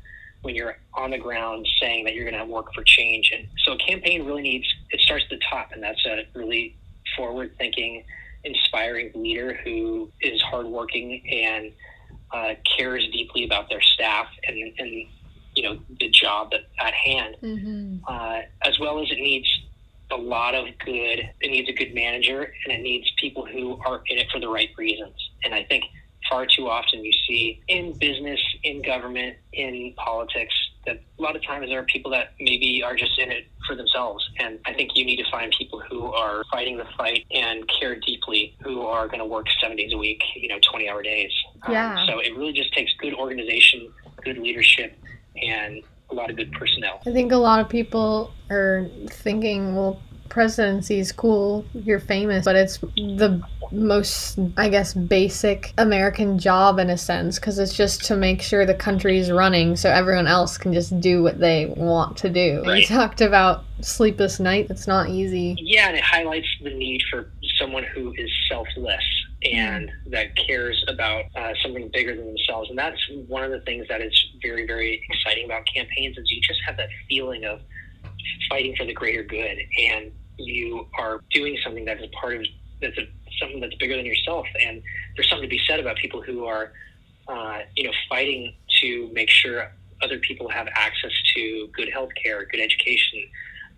when 0.43 0.55
you're 0.55 0.77
on 0.95 1.11
the 1.11 1.19
ground 1.19 1.67
saying 1.81 2.05
that 2.05 2.15
you're 2.15 2.29
going 2.29 2.39
to 2.47 2.53
work 2.53 2.75
for 2.75 2.83
change. 2.83 3.33
And 3.35 3.47
so 3.65 3.73
a 3.73 3.79
campaign 3.79 4.27
really 4.27 4.43
needs, 4.43 4.67
it 4.91 5.01
starts 5.01 5.25
at 5.25 5.31
the 5.31 5.41
top, 5.49 5.71
and 5.73 5.83
that's 5.83 6.05
a 6.05 6.25
really 6.35 6.77
forward 7.17 7.53
thinking, 7.59 8.05
inspiring 8.45 9.13
leader 9.15 9.59
who 9.65 10.11
is 10.21 10.41
hardworking 10.43 11.23
and 11.31 11.73
uh, 12.33 12.55
cares 12.77 13.09
deeply 13.13 13.45
about 13.45 13.69
their 13.69 13.81
staff 13.81 14.27
and, 14.49 14.57
and 14.79 15.07
you 15.55 15.63
know, 15.63 15.79
the 16.01 16.09
job 16.09 16.53
at, 16.81 16.95
hand, 16.95 17.37
Mhm. 17.43 18.01
uh, 18.09 18.43
as 18.63 18.79
well 18.81 19.01
as 19.01 19.11
it 19.11 19.19
needs 19.19 19.47
a 20.11 20.17
lot 20.17 20.55
of 20.55 20.67
good, 20.85 21.31
it 21.41 21.51
needs 21.51 21.69
a 21.69 21.73
good 21.73 21.95
manager 21.95 22.53
and 22.65 22.73
it 22.73 22.81
needs 22.81 23.11
people 23.19 23.47
who 23.47 23.79
are 23.87 24.03
in 24.09 24.19
it 24.19 24.31
for 24.31 24.41
the 24.41 24.49
right 24.49 24.71
reasons. 24.77 25.15
And 25.45 25.55
I 25.55 25.63
think 25.65 25.85
far 26.33 26.47
too 26.47 26.69
often 26.69 27.05
you 27.05 27.13
see 27.29 27.61
in 27.69 27.93
business, 27.99 28.41
in 28.63 28.81
government, 28.81 29.37
in 29.53 29.93
politics, 29.97 30.55
that 30.87 31.01
a 31.19 31.23
lot 31.23 31.37
of 31.37 31.45
times 31.45 31.69
there 31.69 31.79
are 31.79 31.85
people 31.85 32.11
that 32.11 32.33
maybe 32.41 32.83
are 32.83 32.97
just 32.97 33.19
in 33.19 33.31
it 33.31 33.47
for 33.67 33.77
themselves. 33.77 34.27
And 34.39 34.59
I 34.65 34.73
think 34.73 34.93
you 34.97 35.05
need 35.05 35.17
to 35.17 35.31
find 35.31 35.53
people 35.57 35.81
who 35.81 36.11
are 36.13 36.43
fighting 36.51 36.79
the 36.79 36.87
fight 36.97 37.27
and 37.31 37.71
care 37.79 38.01
deeply, 38.01 38.57
who 38.63 38.87
are 38.87 39.07
going 39.07 39.19
to 39.19 39.27
work 39.27 39.47
seven 39.61 39.77
days 39.77 39.93
a 39.93 39.99
week, 39.99 40.23
you 40.35 40.49
know, 40.49 40.59
20 40.71 40.89
hour 40.89 41.03
days. 41.03 41.31
Um, 41.65 41.73
Yeah. 41.75 42.07
so 42.07 42.19
it 42.19 42.35
really 42.37 42.55
just 42.55 42.73
takes 42.73 42.93
good 42.99 43.15
organization, 43.15 43.93
good 44.25 44.39
leadership, 44.39 44.99
and 45.41 45.83
a 46.11 46.15
lot 46.15 46.31
of 46.31 46.37
good 46.37 46.51
personnel. 46.53 47.01
I 47.07 47.13
think 47.13 47.33
a 47.33 47.37
lot 47.37 47.61
of 47.61 47.69
people 47.69 48.33
are 48.51 48.89
thinking, 49.09 49.77
well, 49.77 50.01
presidency 50.33 50.99
is 50.99 51.13
cool, 51.13 51.63
you're 51.75 52.01
famous, 52.01 52.47
but 52.47 52.57
it's 52.57 52.79
the 52.79 53.43
most, 53.71 54.39
I 54.57 54.71
guess, 54.71 54.95
basic 54.95 55.75
American 55.77 56.39
job 56.39 56.79
in 56.79 56.89
a 56.89 56.97
sense, 56.97 57.39
because 57.39 57.59
it's 57.59 57.77
just 57.77 58.05
to 58.07 58.17
make 58.17 58.41
sure 58.41 58.65
the 58.65 58.75
country 58.75 59.19
is 59.19 59.31
running 59.31 59.77
so 59.77 59.91
everyone 59.91 60.27
else 60.27 60.57
can 60.57 60.73
just 60.73 60.99
do 61.01 61.23
what 61.23 61.39
they 61.39 61.67
want 61.77 62.17
to 62.19 62.31
do. 62.31 62.63
Right. 62.65 62.87
talked 62.87 63.21
about 63.21 63.65
sleepless 63.83 64.41
night, 64.41 64.69
it's 64.71 64.87
not 64.87 65.11
easy. 65.11 65.55
Yeah, 65.59 65.89
and 65.89 65.99
it 65.99 66.03
highlights 66.03 66.49
the 66.63 66.71
need 66.71 67.03
for 67.11 67.31
someone 67.61 67.85
who 67.95 68.15
is 68.17 68.31
selfless 68.49 69.05
and 69.43 69.91
that 70.07 70.35
cares 70.35 70.83
about 70.89 71.25
uh, 71.37 71.53
something 71.63 71.91
bigger 71.93 72.17
than 72.17 72.27
themselves. 72.27 72.71
And 72.71 72.79
that's 72.79 72.99
one 73.27 73.45
of 73.45 73.51
the 73.51 73.61
things 73.61 73.87
that 73.89 74.01
is 74.01 74.15
very, 74.41 74.67
very 74.67 75.05
exciting 75.11 75.45
about 75.45 75.65
campaigns 75.75 76.17
is 76.17 76.31
you 76.31 76.41
just 76.41 76.61
have 76.65 76.79
that 76.79 76.89
feeling 77.07 77.45
of 77.45 77.61
fighting 78.49 78.75
for 78.77 78.87
the 78.87 78.95
greater 78.95 79.23
good, 79.23 79.59
and 79.79 80.11
you 80.39 80.87
are 80.99 81.21
doing 81.31 81.57
something 81.63 81.85
that 81.85 81.99
is 81.99 82.05
a 82.05 82.17
part 82.17 82.37
of 82.37 82.47
that's 82.81 82.99
a, 82.99 83.09
something 83.41 83.61
that's 83.61 83.75
bigger 83.77 83.97
than 83.97 84.07
yourself. 84.07 84.47
And 84.61 84.83
there's 85.17 85.29
something 85.29 85.49
to 85.49 85.57
be 85.57 85.61
said 85.67 85.81
about 85.81 85.97
people 85.97 86.23
who 86.23 86.45
are, 86.47 86.73
uh, 87.29 87.61
you 87.77 87.85
know, 87.85 87.93
fighting 88.09 88.55
to 88.81 89.11
make 89.13 89.31
sure 89.31 89.73
other 90.03 90.19
people 90.19 90.49
have 90.49 90.69
access 90.75 91.13
to 91.37 91.69
good 91.73 91.89
health 91.93 92.11
care, 92.23 92.45
good 92.47 92.61
education, 92.61 93.25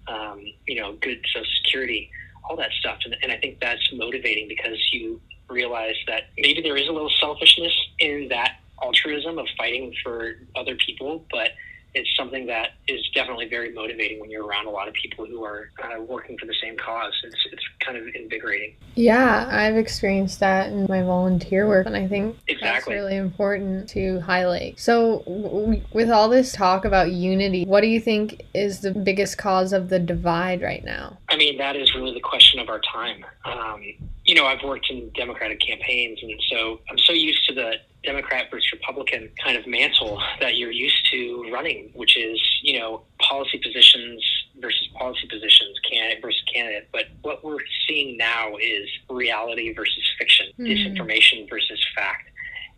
um, 0.09 0.43
you 0.67 0.81
know, 0.81 0.95
good 0.95 1.25
social 1.33 1.47
security, 1.63 2.11
all 2.49 2.57
that 2.57 2.71
stuff. 2.73 2.99
And, 3.05 3.17
and 3.23 3.31
I 3.31 3.37
think 3.37 3.61
that's 3.61 3.93
motivating 3.93 4.49
because 4.49 4.79
you 4.93 5.21
realize 5.49 5.97
that 6.07 6.25
maybe 6.39 6.63
there 6.63 6.77
is 6.77 6.89
a 6.89 6.93
little 6.93 7.13
selfishness 7.21 7.73
in 7.99 8.29
that 8.29 8.57
altruism 8.83 9.39
of 9.39 9.47
fighting 9.57 9.95
for 10.03 10.35
other 10.57 10.77
people, 10.77 11.25
but 11.31 11.51
it's 11.95 12.09
something 12.17 12.47
that 12.47 12.71
is 12.89 13.01
definitely 13.15 13.49
very 13.49 13.73
motivating 13.73 14.21
when 14.21 14.31
you're 14.31 14.45
around 14.45 14.67
a 14.67 14.71
lot 14.71 14.89
of 14.89 14.95
people 14.95 15.25
who 15.25 15.45
are 15.45 15.71
uh, 15.83 16.01
working 16.03 16.37
for 16.37 16.47
the 16.47 16.55
same 16.61 16.77
cause. 16.77 17.13
It's, 17.23 17.37
it's 17.53 17.63
kind 17.81 17.97
of 17.97 18.05
invigorating. 18.15 18.75
Yeah, 18.97 19.49
I've 19.51 19.77
experienced 19.77 20.41
that 20.41 20.69
in 20.69 20.87
my 20.89 21.03
volunteer 21.03 21.69
work, 21.69 21.87
and 21.87 21.97
I 21.97 22.09
think 22.09 22.37
exactly. 22.49 22.69
that's 22.69 22.87
really 22.89 23.17
important 23.17 23.89
to 23.91 24.21
highlight. 24.21 24.81
So, 24.81 25.21
w- 25.27 25.83
with 25.93 26.11
all 26.11 26.29
this 26.29 26.53
talk 26.53 26.85
about 26.85 27.13
unity, 27.13 27.65
what 27.65 27.81
do 27.83 27.87
you 27.87 28.01
think 28.01 28.43
is 28.55 28.81
the 28.81 28.93
biggest 28.93 29.39
cause 29.39 29.73
of 29.73 29.89
the 29.89 30.01
divide 30.01 30.63
right 30.63 30.85
now? 30.85 31.19
I 31.29 31.37
mean, 31.37 31.59
that 31.59 31.77
is 31.77 31.95
really 31.95 32.13
the 32.13 32.21
question 32.21 32.59
of 32.59 32.69
our 32.69 32.81
time. 32.81 33.25
Um, 33.45 33.83
you 34.25 34.35
know, 34.35 34.47
I've 34.47 34.63
worked 34.65 34.91
in 34.91 35.11
Democratic 35.11 35.61
campaigns, 35.61 36.19
and 36.23 36.33
so 36.51 36.81
I'm 36.91 36.99
so 36.99 37.13
used 37.13 37.47
to 37.49 37.55
the 37.55 37.75
Democrat 38.05 38.51
versus 38.51 38.71
Republican 38.73 39.31
kind 39.43 39.57
of 39.57 39.67
mantle 39.67 40.21
that 40.41 40.57
you're 40.57 40.71
used 40.71 41.11
to 41.11 41.49
running, 41.53 41.91
which 41.95 42.17
is, 42.17 42.41
you 42.63 42.79
know, 42.79 43.03
policy 43.19 43.59
positions 43.59 44.23
versus 44.61 44.89
policy 44.99 45.27
positions, 45.29 45.79
candidate 45.91 46.23
versus 46.23 46.43
candidate. 46.53 46.89
But 46.93 47.07
what 47.23 47.45
we're 47.45 47.59
seeing 47.87 48.17
now 48.17 48.57
is 48.61 48.89
reality 49.11 49.73
versus 49.75 50.03
fiction, 50.19 50.47
mm-hmm. 50.59 50.65
disinformation 50.65 51.49
versus 51.49 51.83
fact. 51.95 52.31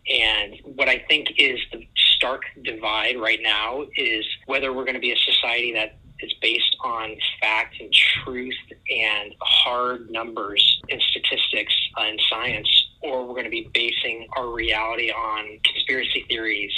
And 0.09 0.55
what 0.63 0.87
I 0.87 1.03
think 1.09 1.33
is 1.37 1.59
the 1.71 1.85
stark 1.95 2.43
divide 2.63 3.19
right 3.19 3.39
now 3.41 3.85
is 3.95 4.25
whether 4.45 4.71
we're 4.73 4.85
going 4.85 4.95
to 4.95 5.01
be 5.01 5.11
a 5.11 5.17
society 5.17 5.73
that 5.73 5.97
is 6.19 6.33
based 6.41 6.75
on 6.83 7.15
fact 7.41 7.75
and 7.79 7.93
truth 7.93 8.55
and 8.89 9.35
hard 9.41 10.09
numbers 10.09 10.81
and 10.89 11.01
statistics 11.01 11.73
and 11.97 12.19
science, 12.29 12.86
or 13.07 13.25
we're 13.25 13.33
going 13.33 13.45
to 13.45 13.49
be 13.49 13.69
basing 13.73 14.27
our 14.35 14.49
reality 14.49 15.11
on 15.11 15.59
conspiracy 15.63 16.25
theories, 16.27 16.71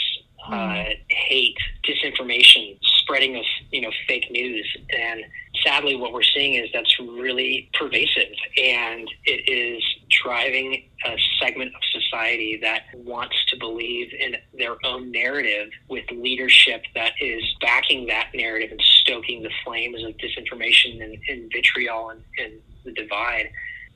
uh, 0.48 0.52
mm. 0.52 0.96
hate, 1.10 1.58
disinformation, 1.86 2.78
spreading 2.82 3.36
of 3.36 3.44
you 3.72 3.82
know 3.82 3.92
fake 4.08 4.30
news, 4.32 4.78
and 4.98 5.24
sadly, 5.64 5.96
what 5.96 6.14
we're 6.14 6.24
seeing 6.24 6.54
is 6.54 6.70
that's 6.74 6.98
really 7.00 7.70
pervasive, 7.74 8.34
and 8.58 9.10
it 9.26 9.50
is 9.50 9.84
driving 10.24 10.90
a 11.06 11.16
segment 11.42 11.74
of 11.76 11.82
society 12.02 12.60
that 12.62 12.84
wants 12.94 13.36
to 13.48 13.58
believe 13.58 14.12
in 14.14 14.36
their 14.58 14.76
own 14.86 15.12
narrative 15.12 15.70
with 15.90 16.04
leadership 16.12 16.84
that 16.96 17.14
is 17.22 17.44
backing 17.62 18.08
that 18.08 18.30
narrative 18.34 18.72
and 18.72 18.82
stoking 18.82 19.42
the 19.44 19.52
flames 19.64 20.04
of 20.04 20.14
disinformation 20.18 21.04
and, 21.04 21.18
and 21.28 21.52
vitriol 21.52 22.10
and, 22.10 22.22
and 22.38 22.54
the 22.86 22.92
divide 22.92 23.50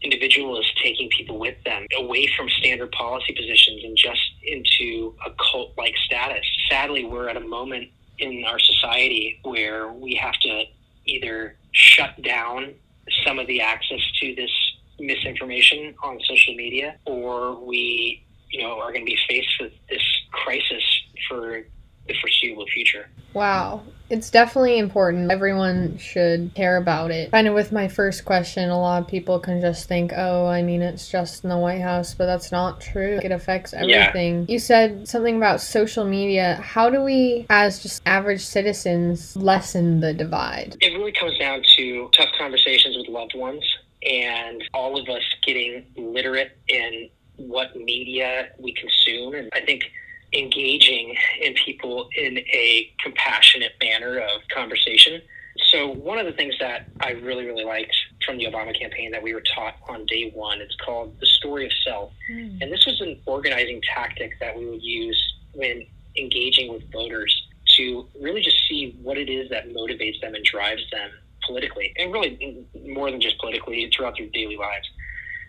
individual 0.03 0.59
is 0.59 0.65
taking 0.81 1.09
people 1.09 1.39
with 1.39 1.55
them 1.63 1.85
away 1.97 2.27
from 2.37 2.49
standard 2.49 2.91
policy 2.91 3.33
positions 3.33 3.83
and 3.83 3.97
just 3.97 4.21
into 4.43 5.15
a 5.25 5.31
cult 5.31 5.73
like 5.77 5.95
status. 6.05 6.45
Sadly, 6.69 7.05
we're 7.05 7.29
at 7.29 7.37
a 7.37 7.41
moment 7.41 7.89
in 8.19 8.43
our 8.45 8.59
society 8.59 9.39
where 9.43 9.91
we 9.91 10.15
have 10.15 10.33
to 10.41 10.63
either 11.05 11.55
shut 11.71 12.21
down 12.21 12.73
some 13.25 13.39
of 13.39 13.47
the 13.47 13.61
access 13.61 13.99
to 14.21 14.35
this 14.35 14.51
misinformation 14.99 15.93
on 16.03 16.19
social 16.25 16.53
media 16.55 16.95
or 17.05 17.59
we 17.65 18.23
you 18.51 18.61
know 18.61 18.79
are 18.79 18.91
going 18.93 19.05
to 19.05 19.11
be 19.11 19.17
faced 19.27 19.49
with 19.59 19.73
this 19.89 20.01
crisis 20.31 20.83
for 21.27 21.65
the 22.07 22.13
foreseeable 22.21 22.65
future. 22.67 23.09
Wow. 23.33 23.83
It's 24.09 24.29
definitely 24.29 24.77
important. 24.77 25.31
Everyone 25.31 25.97
should 25.97 26.53
care 26.53 26.77
about 26.77 27.09
it. 27.09 27.31
Kind 27.31 27.47
of 27.47 27.55
with 27.55 27.71
my 27.71 27.87
first 27.87 28.25
question, 28.25 28.69
a 28.69 28.79
lot 28.79 29.01
of 29.01 29.07
people 29.07 29.39
can 29.39 29.59
just 29.59 29.87
think, 29.87 30.11
oh, 30.15 30.45
I 30.45 30.61
mean, 30.61 30.81
it's 30.81 31.09
just 31.09 31.43
in 31.43 31.49
the 31.49 31.57
White 31.57 31.81
House, 31.81 32.13
but 32.13 32.27
that's 32.27 32.51
not 32.51 32.79
true. 32.79 33.19
It 33.23 33.31
affects 33.31 33.73
everything. 33.73 34.41
Yeah. 34.41 34.45
You 34.53 34.59
said 34.59 35.07
something 35.07 35.37
about 35.37 35.61
social 35.61 36.05
media. 36.05 36.59
How 36.61 36.89
do 36.89 37.01
we, 37.01 37.47
as 37.49 37.81
just 37.81 38.03
average 38.05 38.41
citizens, 38.41 39.35
lessen 39.35 40.01
the 40.01 40.13
divide? 40.13 40.75
It 40.81 40.95
really 40.95 41.13
comes 41.13 41.37
down 41.39 41.63
to 41.77 42.09
tough 42.15 42.29
conversations 42.37 42.97
with 42.97 43.07
loved 43.07 43.33
ones 43.35 43.63
and 44.03 44.63
all 44.73 44.99
of 44.99 45.07
us 45.09 45.23
getting 45.43 45.85
literate 45.95 46.57
in 46.67 47.09
what 47.37 47.75
media 47.75 48.49
we 48.59 48.73
consume. 48.73 49.33
And 49.33 49.49
I 49.53 49.61
think 49.61 49.85
engaging 50.33 51.15
in 51.41 51.53
people 51.53 52.09
in 52.17 52.37
a 52.39 52.91
compassionate 53.01 53.73
manner 53.81 54.19
of 54.19 54.41
conversation. 54.53 55.21
So 55.69 55.87
one 55.87 56.17
of 56.17 56.25
the 56.25 56.31
things 56.31 56.55
that 56.59 56.87
I 56.99 57.11
really, 57.11 57.45
really 57.45 57.63
liked 57.63 57.95
from 58.25 58.37
the 58.37 58.45
Obama 58.45 58.77
campaign 58.77 59.11
that 59.11 59.21
we 59.21 59.33
were 59.33 59.43
taught 59.55 59.75
on 59.87 60.05
day 60.05 60.31
one, 60.33 60.61
it's 60.61 60.75
called 60.75 61.15
the 61.19 61.27
story 61.27 61.65
of 61.65 61.71
self. 61.85 62.11
Mm. 62.31 62.61
And 62.61 62.71
this 62.71 62.85
was 62.85 62.99
an 63.01 63.19
organizing 63.25 63.81
tactic 63.81 64.39
that 64.39 64.57
we 64.57 64.65
would 64.65 64.81
use 64.81 65.33
when 65.53 65.85
engaging 66.17 66.71
with 66.71 66.91
voters 66.91 67.47
to 67.77 68.07
really 68.19 68.41
just 68.41 68.57
see 68.67 68.97
what 69.01 69.17
it 69.17 69.29
is 69.29 69.49
that 69.49 69.69
motivates 69.69 70.19
them 70.21 70.35
and 70.35 70.43
drives 70.43 70.83
them 70.91 71.09
politically, 71.45 71.93
and 71.97 72.11
really 72.13 72.65
more 72.85 73.11
than 73.11 73.19
just 73.19 73.37
politically 73.39 73.91
throughout 73.95 74.15
their 74.17 74.27
daily 74.27 74.57
lives. 74.57 74.89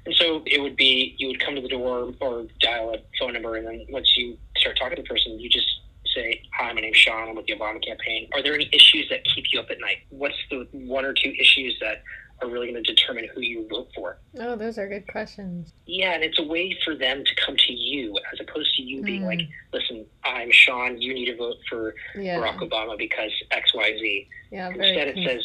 And 0.06 0.14
so 0.16 0.42
it 0.46 0.60
would 0.60 0.76
be 0.76 1.14
you 1.18 1.28
would 1.28 1.40
come 1.40 1.54
to 1.54 1.60
the 1.60 1.68
door 1.68 2.12
or 2.20 2.46
dial 2.60 2.94
a 2.94 2.98
phone 3.18 3.32
number, 3.32 3.56
and 3.56 3.66
then 3.66 3.86
once 3.88 4.16
you 4.16 4.36
start 4.56 4.76
talking 4.78 4.96
to 4.96 5.02
the 5.02 5.08
person, 5.08 5.38
you 5.40 5.48
just 5.48 5.66
say, 6.14 6.42
Hi, 6.54 6.72
my 6.72 6.80
name's 6.80 6.96
Sean. 6.96 7.28
I'm 7.28 7.34
with 7.34 7.46
the 7.46 7.54
Obama 7.54 7.84
campaign. 7.84 8.28
Are 8.34 8.42
there 8.42 8.54
any 8.54 8.68
issues 8.72 9.08
that 9.10 9.24
keep 9.24 9.46
you 9.52 9.60
up 9.60 9.70
at 9.70 9.80
night? 9.80 9.98
What's 10.10 10.36
the 10.50 10.66
one 10.72 11.04
or 11.04 11.12
two 11.12 11.32
issues 11.38 11.76
that 11.80 12.02
are 12.42 12.48
really 12.48 12.70
going 12.70 12.82
to 12.82 12.94
determine 12.94 13.28
who 13.34 13.40
you 13.40 13.66
vote 13.68 13.88
for? 13.94 14.18
Oh, 14.38 14.56
those 14.56 14.78
are 14.78 14.88
good 14.88 15.06
questions. 15.06 15.72
Yeah, 15.86 16.14
and 16.14 16.22
it's 16.22 16.38
a 16.38 16.42
way 16.42 16.76
for 16.84 16.94
them 16.94 17.24
to 17.24 17.34
come 17.44 17.56
to 17.56 17.72
you 17.72 18.16
as 18.32 18.40
opposed 18.40 18.74
to 18.76 18.82
you 18.82 19.02
being 19.02 19.22
mm. 19.22 19.26
like, 19.26 19.40
listen, 19.72 20.04
I'm 20.24 20.50
Sean, 20.50 21.00
you 21.00 21.14
need 21.14 21.26
to 21.26 21.36
vote 21.36 21.56
for 21.68 21.94
yeah. 22.16 22.38
Barack 22.38 22.58
Obama 22.58 22.98
because 22.98 23.30
XYZ. 23.50 24.26
Yeah, 24.50 24.68
Instead 24.68 25.08
it 25.08 25.18
says, 25.26 25.42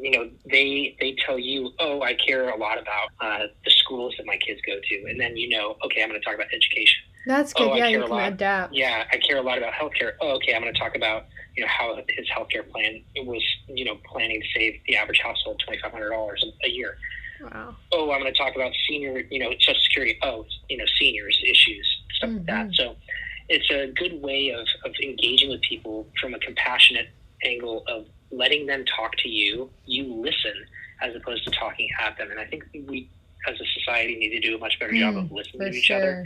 you 0.00 0.10
know, 0.10 0.30
they 0.50 0.96
they 1.00 1.16
tell 1.24 1.38
you, 1.38 1.70
oh, 1.78 2.02
I 2.02 2.14
care 2.14 2.48
a 2.50 2.56
lot 2.56 2.78
about 2.78 3.08
uh, 3.20 3.46
the 3.64 3.70
schools 3.70 4.14
that 4.18 4.26
my 4.26 4.36
kids 4.36 4.60
go 4.66 4.74
to. 4.82 5.10
And 5.10 5.20
then 5.20 5.36
you 5.36 5.48
know, 5.48 5.76
okay, 5.84 6.02
I'm 6.02 6.08
going 6.08 6.20
to 6.20 6.24
talk 6.24 6.34
about 6.34 6.48
education. 6.52 7.02
That's 7.26 7.52
good. 7.52 7.68
Oh, 7.68 7.74
yeah, 7.74 7.88
you 7.88 8.00
can 8.02 8.10
lot, 8.10 8.32
adapt. 8.32 8.74
Yeah, 8.74 9.04
I 9.10 9.16
care 9.16 9.38
a 9.38 9.42
lot 9.42 9.58
about 9.58 9.72
healthcare. 9.72 10.12
Oh, 10.20 10.36
okay, 10.36 10.54
I'm 10.54 10.62
going 10.62 10.72
to 10.72 10.78
talk 10.78 10.94
about 10.94 11.26
you 11.56 11.64
know 11.64 11.68
how 11.68 11.96
his 12.08 12.28
healthcare 12.28 12.68
plan 12.70 13.02
was 13.16 13.42
you 13.68 13.84
know 13.84 13.98
planning 14.04 14.40
to 14.40 14.46
save 14.54 14.80
the 14.86 14.96
average 14.96 15.20
household 15.22 15.60
twenty 15.64 15.80
five 15.82 15.92
hundred 15.92 16.10
dollars 16.10 16.44
a 16.64 16.68
year. 16.68 16.98
Wow. 17.40 17.76
Oh, 17.92 18.10
I'm 18.12 18.20
going 18.20 18.32
to 18.32 18.38
talk 18.38 18.54
about 18.56 18.72
senior, 18.88 19.20
you 19.30 19.38
know, 19.38 19.50
Social 19.60 19.80
Security. 19.82 20.18
Oh, 20.22 20.46
you 20.70 20.78
know, 20.78 20.84
seniors 20.98 21.38
issues, 21.44 22.02
stuff 22.14 22.30
mm-hmm. 22.30 22.38
like 22.38 22.46
that. 22.46 22.66
Mm-hmm. 22.66 22.72
So 22.74 22.96
it's 23.48 23.70
a 23.70 23.92
good 23.92 24.20
way 24.22 24.50
of, 24.50 24.66
of 24.84 24.94
engaging 25.02 25.50
with 25.50 25.60
people 25.62 26.06
from 26.20 26.34
a 26.34 26.38
compassionate 26.38 27.08
angle 27.44 27.84
of 27.88 28.06
letting 28.30 28.66
them 28.66 28.84
talk 28.84 29.16
to 29.18 29.28
you. 29.28 29.70
You 29.84 30.12
listen 30.14 30.54
as 31.02 31.14
opposed 31.14 31.44
to 31.44 31.50
talking 31.50 31.88
at 32.00 32.16
them. 32.16 32.30
And 32.30 32.40
I 32.40 32.46
think 32.46 32.64
we, 32.86 33.10
as 33.48 33.60
a 33.60 33.66
society, 33.78 34.16
need 34.16 34.30
to 34.30 34.40
do 34.40 34.56
a 34.56 34.58
much 34.58 34.78
better 34.78 34.92
mm, 34.92 35.00
job 35.00 35.16
of 35.16 35.30
listening 35.30 35.70
to 35.70 35.76
each 35.76 35.84
sure. 35.84 35.96
other 35.96 36.24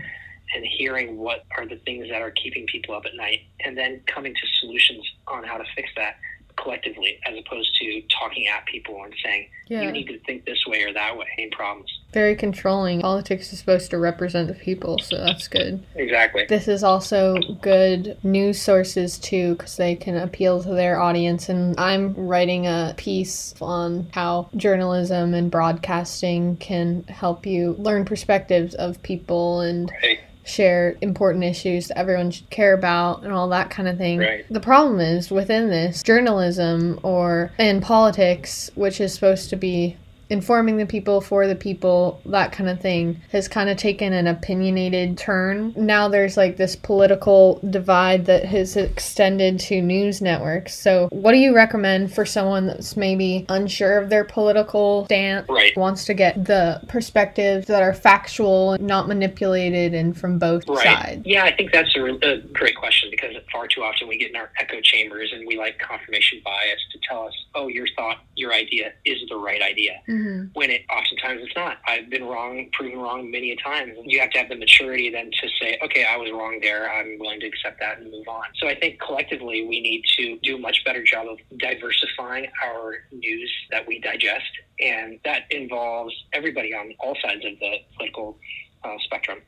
and 0.55 0.65
hearing 0.65 1.17
what 1.17 1.45
are 1.57 1.67
the 1.67 1.77
things 1.77 2.09
that 2.09 2.23
are 2.23 2.31
keeping 2.33 2.67
people 2.67 2.95
up 2.95 3.05
at 3.07 3.15
night 3.15 3.43
and 3.65 3.77
then 3.77 4.01
coming 4.07 4.35
to 4.35 4.41
solutions 4.61 5.05
on 5.29 5.45
how 5.45 5.57
to 5.57 5.65
fix 5.77 5.89
that 5.97 6.17
collectively 6.57 7.19
as 7.27 7.35
opposed 7.39 7.75
to 7.81 8.03
talking 8.09 8.47
at 8.49 8.67
people 8.67 9.03
and 9.05 9.15
saying 9.25 9.49
yeah. 9.69 9.83
you 9.83 9.93
need 9.93 10.07
to 10.07 10.19
think 10.21 10.45
this 10.45 10.67
way 10.67 10.83
or 10.83 10.93
that 10.93 11.17
way 11.17 11.27
in 11.39 11.51
problems 11.51 12.00
very 12.13 12.35
controlling 12.35 13.01
politics 13.01 13.53
is 13.53 13.59
supposed 13.59 13.91
to 13.91 13.99
represent 13.99 14.49
the 14.49 14.55
people 14.55 14.99
so 14.99 15.17
that's 15.17 15.49
good 15.49 15.85
exactly 15.95 16.45
this 16.49 16.69
is 16.69 16.83
also 16.83 17.37
good 17.61 18.17
news 18.23 18.61
sources 18.61 19.19
too 19.19 19.55
because 19.55 19.77
they 19.77 19.95
can 19.95 20.17
appeal 20.17 20.63
to 20.63 20.71
their 20.71 21.01
audience 21.01 21.49
and 21.49 21.79
i'm 21.79 22.15
writing 22.15 22.67
a 22.67 22.95
piece 22.97 23.55
on 23.61 24.09
how 24.13 24.49
journalism 24.57 25.35
and 25.35 25.51
broadcasting 25.51 26.57
can 26.57 27.03
help 27.05 27.47
you 27.47 27.75
learn 27.79 28.05
perspectives 28.05 28.75
of 28.75 29.01
people 29.03 29.61
and 29.61 29.93
right 30.03 30.21
share 30.45 30.97
important 31.01 31.45
issues 31.45 31.89
that 31.89 31.99
everyone 31.99 32.31
should 32.31 32.49
care 32.51 32.75
about 32.75 33.23
and 33.23 33.33
all 33.33 33.49
that 33.49 33.71
kind 33.71 33.89
of 33.89 33.97
thing. 33.97 34.19
Right. 34.19 34.45
The 34.51 34.61
problem 34.61 35.01
is 35.01 35.31
within 35.31 35.69
this 35.69 36.03
journalism 36.03 36.99
or 37.03 37.53
in 37.59 37.81
politics, 37.81 38.71
which 38.75 39.01
is 39.01 39.15
supposed 39.15 39.51
to 39.51 39.57
be 39.57 39.97
informing 40.31 40.77
the 40.77 40.87
people 40.87 41.21
for 41.21 41.47
the 41.47 41.55
people, 41.55 42.21
that 42.27 42.53
kind 42.53 42.71
of 42.71 42.81
thing, 42.81 43.21
has 43.33 43.49
kind 43.49 43.69
of 43.69 43.77
taken 43.77 44.13
an 44.13 44.27
opinionated 44.27 45.19
turn. 45.19 45.75
Now 45.77 46.09
there's 46.09 46.37
like 46.37 46.57
this 46.57 46.77
political 46.77 47.61
divide 47.69 48.27
that 48.27 48.45
has 48.45 48.77
extended 48.77 49.59
to 49.61 49.83
news 49.83 50.23
networks. 50.23 50.75
So, 50.75 51.09
what 51.11 51.33
do 51.33 51.39
you 51.39 51.55
recommend 51.55 52.15
for 52.15 52.25
someone 52.25 52.67
that's 52.67 52.97
maybe 52.97 53.45
unsure 53.49 53.99
of 53.99 54.09
their 54.09 54.25
political 54.25 55.05
stance, 55.07 55.49
right. 55.49 55.77
wants 55.77 56.05
to 56.07 56.15
get 56.15 56.45
the 56.45 56.81
perspectives 56.89 57.67
that 57.67 57.83
are 57.83 57.93
factual 57.93 58.79
not 58.81 59.09
manipulated 59.09 59.95
and 59.95 60.17
from 60.17 60.39
both 60.39 60.67
right. 60.69 60.85
sides? 60.85 61.23
Yeah, 61.27 61.45
I 61.45 61.55
think 61.55 61.73
that's 61.73 61.95
a, 61.97 62.05
a 62.05 62.39
great 62.53 62.77
question 62.77 63.11
because 63.11 63.35
far 63.53 63.67
too 63.67 63.83
often 63.83 64.09
we 64.09 64.17
get 64.17 64.31
in 64.31 64.37
our 64.37 64.51
echo 64.61 64.81
chambers 64.81 65.33
and 65.33 65.47
we 65.47 65.59
like 65.59 65.79
confirmation 65.79 66.41
bias 66.45 66.81
to 66.93 66.99
tell 67.09 67.27
us, 67.27 67.35
oh, 67.55 67.67
your 67.67 67.87
thought, 67.97 68.19
your 68.37 68.53
idea 68.53 68.93
is 69.05 69.19
the 69.29 69.37
right 69.37 69.61
idea 69.61 69.81
Mm-hmm. 70.09 70.20
When 70.53 70.71
it 70.71 70.83
oftentimes 70.91 71.41
it's 71.43 71.57
not. 71.57 71.79
I've 71.87 72.11
been 72.11 72.25
wrong, 72.25 72.69
proven 72.73 72.99
wrong 72.99 73.31
many 73.31 73.53
a 73.53 73.57
times. 73.57 73.97
You 74.05 74.21
have 74.21 74.31
to 74.31 74.39
have 74.39 74.49
the 74.49 74.57
maturity 74.57 75.11
then 75.11 75.31
to 75.41 75.49
say, 75.61 75.79
okay, 75.85 76.05
I 76.05 76.17
was 76.17 76.31
wrong 76.33 76.59
there. 76.61 76.91
I'm 76.91 77.19
willing 77.19 77.41
to 77.41 77.47
accept 77.47 77.81
that 77.81 77.99
and 77.99 78.11
move 78.11 78.29
on. 78.29 78.45
So 78.57 78.69
I 78.69 78.75
think 78.75 79.01
collectively 79.01 79.67
we 79.67 79.81
need 79.81 80.05
to 80.19 80.39
do 80.43 80.57
a 80.57 80.59
much 80.59 80.85
better 80.85 81.03
job 81.03 81.27
of 81.29 81.39
diversifying 81.59 82.47
our 82.65 83.05
news 83.13 83.53
that 83.71 83.87
we 83.87 84.01
digest. 84.01 84.51
And 84.81 85.21
that 85.25 85.43
involves 85.51 86.15
everybody 86.33 86.75
on 86.75 86.95
all 87.01 87.17
sides 87.23 87.45
of 87.45 87.59
the 87.59 87.77
political 87.97 88.39
uh, 88.85 88.97
spectrum. 89.05 89.39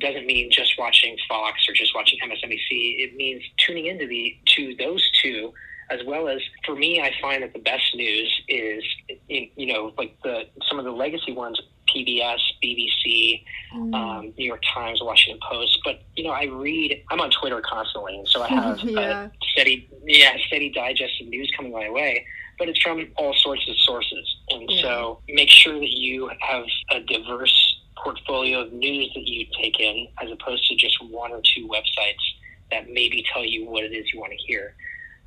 Doesn't 0.00 0.26
mean 0.26 0.50
just 0.50 0.74
watching 0.78 1.16
Fox 1.28 1.66
or 1.68 1.74
just 1.74 1.94
watching 1.94 2.18
MSNBC. 2.24 2.58
It 2.70 3.16
means 3.16 3.42
tuning 3.58 3.86
into 3.86 4.06
the 4.06 4.36
to 4.56 4.74
those 4.76 5.08
two 5.22 5.52
as 5.90 6.00
well 6.06 6.28
as 6.28 6.40
for 6.64 6.74
me, 6.74 7.00
I 7.00 7.12
find 7.20 7.42
that 7.42 7.52
the 7.52 7.58
best 7.58 7.94
news 7.94 8.40
is, 8.48 8.84
you 9.28 9.66
know, 9.66 9.92
like 9.98 10.16
the 10.22 10.44
some 10.68 10.78
of 10.78 10.84
the 10.84 10.90
legacy 10.92 11.32
ones, 11.32 11.60
PBS, 11.94 12.38
BBC, 12.62 13.44
Mm. 13.74 13.94
um, 13.94 14.34
New 14.36 14.44
York 14.46 14.62
Times, 14.74 15.00
Washington 15.02 15.40
Post. 15.50 15.78
But 15.84 16.02
you 16.16 16.24
know, 16.24 16.30
I 16.30 16.44
read. 16.44 17.02
I'm 17.10 17.20
on 17.20 17.30
Twitter 17.30 17.60
constantly, 17.62 18.16
and 18.18 18.28
so 18.28 18.42
I 18.42 18.48
have 18.48 18.80
Yeah. 18.84 19.24
a 19.26 19.30
steady, 19.52 19.88
yeah, 20.04 20.36
steady 20.46 20.68
digest 20.70 21.20
of 21.20 21.28
news 21.28 21.50
coming 21.56 21.72
my 21.72 21.88
way. 21.90 22.26
But 22.58 22.68
it's 22.68 22.80
from 22.82 23.08
all 23.16 23.34
sorts 23.34 23.66
of 23.68 23.76
sources, 23.78 24.36
and 24.50 24.70
Yeah. 24.70 24.82
so 24.82 25.20
make 25.28 25.48
sure 25.50 25.78
that 25.78 25.90
you 25.90 26.30
have 26.40 26.64
a 26.90 27.00
diverse 27.00 27.78
portfolio 27.96 28.60
of 28.60 28.72
news 28.72 29.10
that 29.14 29.26
you 29.26 29.46
take 29.60 29.78
in, 29.80 30.06
as 30.22 30.30
opposed 30.30 30.68
to 30.68 30.76
just 30.76 31.02
one 31.04 31.32
or 31.32 31.40
two 31.54 31.66
websites 31.68 32.22
that 32.70 32.88
maybe 32.90 33.24
tell 33.32 33.44
you 33.44 33.64
what 33.66 33.84
it 33.84 33.92
is 33.92 34.12
you 34.12 34.20
want 34.20 34.32
to 34.32 34.38
hear. 34.38 34.74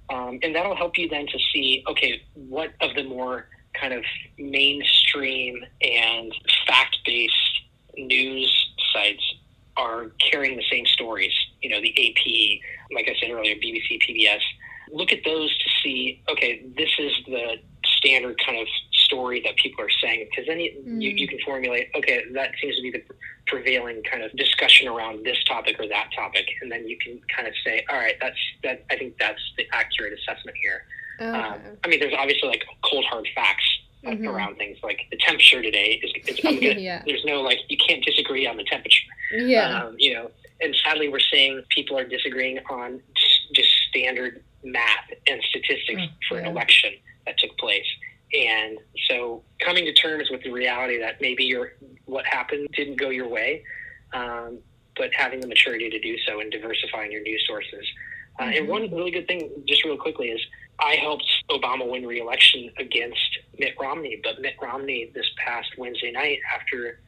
Um, 0.10 0.40
and 0.44 0.56
that'll 0.56 0.76
help 0.76 0.98
you 0.98 1.10
then 1.10 1.26
to 1.28 1.40
see, 1.54 1.84
okay, 1.88 2.22
what 2.36 2.72
of 2.82 2.94
the 2.96 3.04
more 3.04 3.48
kind 3.74 3.94
of 3.94 4.04
mainstream 4.38 5.64
and 5.82 6.34
fact 6.68 6.98
based 7.06 7.34
news 7.98 8.70
sites 8.94 9.24
are 9.78 10.12
carrying 10.32 10.56
the 10.58 10.64
same 10.72 10.86
stories. 10.86 11.34
You 11.62 11.70
know, 11.72 11.82
the 11.82 11.90
AP, 11.92 12.96
like 12.96 13.10
I 13.10 13.16
said 13.20 13.32
earlier, 13.32 13.56
BBC, 13.56 14.00
PBS. 14.08 14.40
Look 14.92 15.12
at 15.12 15.20
those 15.26 15.50
to 15.58 15.70
see, 15.84 16.22
okay, 16.30 16.64
this 16.78 16.90
is 17.00 17.12
the 17.26 17.56
standard 17.98 18.40
kind 18.46 18.60
of 18.60 18.68
story 18.94 19.42
that 19.44 19.56
people 19.58 19.84
are 19.84 19.90
saying. 20.02 20.28
Because 20.30 20.46
then 20.48 20.60
you, 20.60 20.72
you, 20.86 21.12
Mm. 21.14 21.18
you 21.20 21.28
can 21.28 21.40
formulate, 21.44 21.90
okay, 21.96 22.22
that 22.34 22.52
seems 22.62 22.76
to 22.78 22.82
be 22.84 22.92
the 22.92 23.00
prevailing 23.48 24.02
kind 24.04 24.24
of 24.24 24.32
discussion 24.36 24.88
around 24.88 25.24
this 25.26 25.38
topic 25.46 25.80
or 25.80 25.88
that 25.88 26.10
topic. 26.16 26.48
And 26.62 26.72
then 26.72 26.88
you 26.88 26.98
can 26.98 27.20
kind 27.36 27.48
of 27.48 27.54
say, 27.64 27.86
all 27.90 27.98
right, 27.98 28.16
that's 28.20 28.38
that. 28.64 28.84
I 28.90 28.98
think 28.98 29.18
that's 29.20 29.42
the 29.58 29.66
accurate 29.74 30.14
assessment 30.14 30.58
here. 30.62 30.84
Okay. 31.20 31.30
Um, 31.38 31.60
I 31.84 31.88
mean, 31.88 32.00
there's 32.00 32.14
obviously 32.18 32.50
like 32.50 32.66
cold 32.84 33.06
hard 33.06 33.28
facts 33.36 33.64
Mhm. 34.04 34.28
around 34.28 34.58
things 34.58 34.78
like 34.84 35.00
the 35.10 35.18
temperature 35.18 35.64
today 35.64 36.00
is. 36.04 36.12
gonna, 36.44 36.58
Yeah. 36.80 37.02
There's 37.08 37.26
no 37.26 37.42
like 37.42 37.58
you 37.70 37.78
can't 37.78 38.04
disagree 38.06 38.46
on 38.46 38.56
the 38.58 38.64
temperature. 38.66 39.04
yeah. 39.32 39.84
Um, 39.86 39.96
you 39.98 40.14
know, 40.14 40.30
and 40.62 40.76
sadly 40.84 41.10
we're 41.10 41.20
seeing 41.20 41.64
people 41.70 41.98
are 41.98 42.04
disagreeing 42.06 42.60
on 42.70 43.02
just 43.54 43.70
standard 43.90 44.44
math 44.64 45.10
and 45.28 45.42
statistics 45.50 46.02
Mm, 46.02 46.10
for 46.30 46.38
an 46.40 46.46
election 46.46 46.94
that 47.26 47.38
took 47.40 47.58
place. 47.58 47.86
And 48.38 48.78
so 49.08 49.44
coming 49.60 49.86
to 49.86 49.94
terms 49.94 50.30
with 50.30 50.44
the 50.44 50.52
reality 50.52 51.00
that 51.00 51.20
maybe 51.22 51.46
your 51.46 51.74
what 52.06 52.26
happened 52.26 52.68
didn't 52.74 52.96
go 52.96 53.10
your 53.10 53.28
way, 53.28 53.64
um, 54.14 54.60
but 54.96 55.14
having 55.14 55.40
the 55.40 55.48
maturity 55.48 55.90
to 55.90 56.00
do 56.00 56.18
so 56.20 56.40
and 56.40 56.52
diversifying 56.52 57.12
your 57.12 57.22
news 57.22 57.44
sources. 57.48 57.86
Uh, 58.40 58.44
and 58.44 58.66
Mhm. 58.66 58.70
one 58.70 58.92
really 58.94 59.12
good 59.12 59.28
thing, 59.28 59.50
just 59.68 59.84
real 59.86 59.98
quickly, 59.98 60.30
is 60.30 60.42
I 60.80 60.96
helped 60.96 61.26
Obama 61.50 61.88
win 61.90 62.06
re-election 62.06 62.72
against 62.78 63.40
Mitt 63.58 63.76
Romney. 63.80 64.20
But 64.22 64.42
Mitt 64.42 64.56
Romney, 64.62 65.06
this 65.14 65.30
past 65.38 65.78
Wednesday 65.78 66.12
night, 66.12 66.40
after 66.54 67.00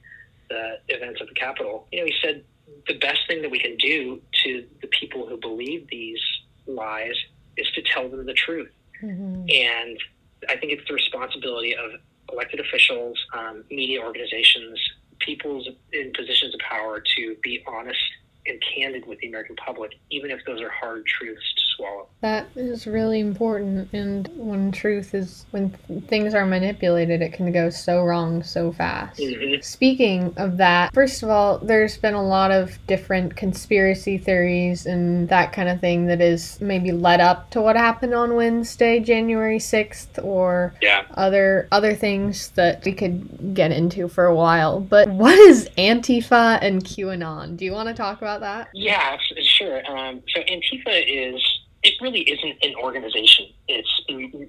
the 0.50 0.80
events 0.88 1.20
at 1.20 1.27
the 1.27 1.34
Capitol, 1.34 1.88
you 1.92 2.00
know, 2.00 2.06
he 2.06 2.13
said 2.22 2.44
the 2.88 2.98
best 3.00 3.27
thing 3.27 3.42
that 3.42 3.51
we 3.51 3.60
can 3.60 3.75
do 3.75 4.22
to 4.44 4.66
the 4.82 4.88
people 4.88 5.27
who 5.27 5.38
believe 5.38 5.88
these 5.89 6.22
lies 6.66 7.16
is 7.58 7.70
to 7.72 7.82
tell 7.82 8.08
them 8.08 8.25
the 8.25 8.34
truth. 8.34 8.72
Mhm. 9.01 9.54
And 9.54 10.00
I 10.48 10.56
think 10.56 10.72
it's 10.72 10.88
the 10.88 10.94
responsibility 10.94 11.75
of 11.75 12.00
elected 12.32 12.60
officials, 12.60 13.18
um, 13.34 13.64
media 13.70 14.02
organizations, 14.02 14.80
people's 15.20 15.68
in 15.94 16.12
positions 16.13 16.54
of 16.54 16.60
power 16.60 17.02
to 17.16 17.36
be 17.42 17.63
honest 17.68 18.00
and 18.46 18.62
candid 18.76 19.06
with 19.06 19.20
the 19.20 19.28
American 19.28 19.56
public, 19.56 19.92
even 20.10 20.32
if 20.32 20.40
those 20.46 20.62
are 20.62 20.70
hard 20.70 21.06
truths 21.06 21.54
swallow. 21.78 22.08
That 22.22 22.48
is 22.56 22.88
really 22.88 23.20
important. 23.20 23.94
And 23.94 24.28
when 24.36 24.72
truth 24.72 25.13
is, 25.13 25.46
when 25.52 25.70
things 26.08 26.34
are 26.34 26.46
manipulated, 26.48 27.22
it 27.22 27.32
can 27.32 27.52
go 27.52 27.70
so 27.70 28.04
wrong 28.04 28.42
so 28.42 28.72
fast. 28.72 29.20
Mhm. 29.20 29.63
Speaking 29.63 30.34
of 30.36 30.58
that, 30.58 30.94
first 30.96 31.22
of 31.22 31.30
all, 31.30 31.60
there's 31.60 31.96
been 31.98 32.16
a 32.16 32.26
lot 32.28 32.50
of 32.52 32.80
different 32.88 33.36
conspiracy 33.36 34.18
theories 34.18 34.86
and 34.88 35.30
that 35.30 35.54
kind 35.54 35.70
of 35.70 35.80
thing 35.80 36.08
that 36.08 36.20
is 36.20 36.60
maybe 36.60 36.92
led 36.92 37.22
up 37.22 37.52
to 37.52 37.62
what 37.62 37.76
happened 37.76 38.16
on 38.16 38.36
Wednesday, 38.36 39.00
January 39.00 39.60
6th, 39.60 40.20
or 40.24 40.74
Yeah. 40.82 41.04
other 41.16 41.68
other 41.72 41.94
things 41.94 42.50
that 42.56 42.84
we 42.84 42.94
could 42.94 43.54
get 43.54 43.72
into 43.72 44.08
for 44.08 44.26
a 44.26 44.34
while. 44.36 44.80
But 44.80 45.08
what 45.10 45.38
is 45.38 45.70
Antifa 45.78 46.58
and 46.63 46.84
QAnon? 46.84 47.58
Do 47.58 47.63
you 47.66 47.74
want 47.74 47.90
to 47.90 47.94
talk 47.94 48.22
about 48.22 48.40
that? 48.42 48.70
Yeah, 48.74 49.18
sure. 49.42 49.82
Um, 49.88 50.24
so 50.34 50.42
Antifa 50.42 51.04
is, 51.08 51.57
it 51.88 51.93
really 52.02 52.21
isn't 52.21 52.58
an 52.63 52.76
organization. 52.76 53.45
It's 53.69 53.89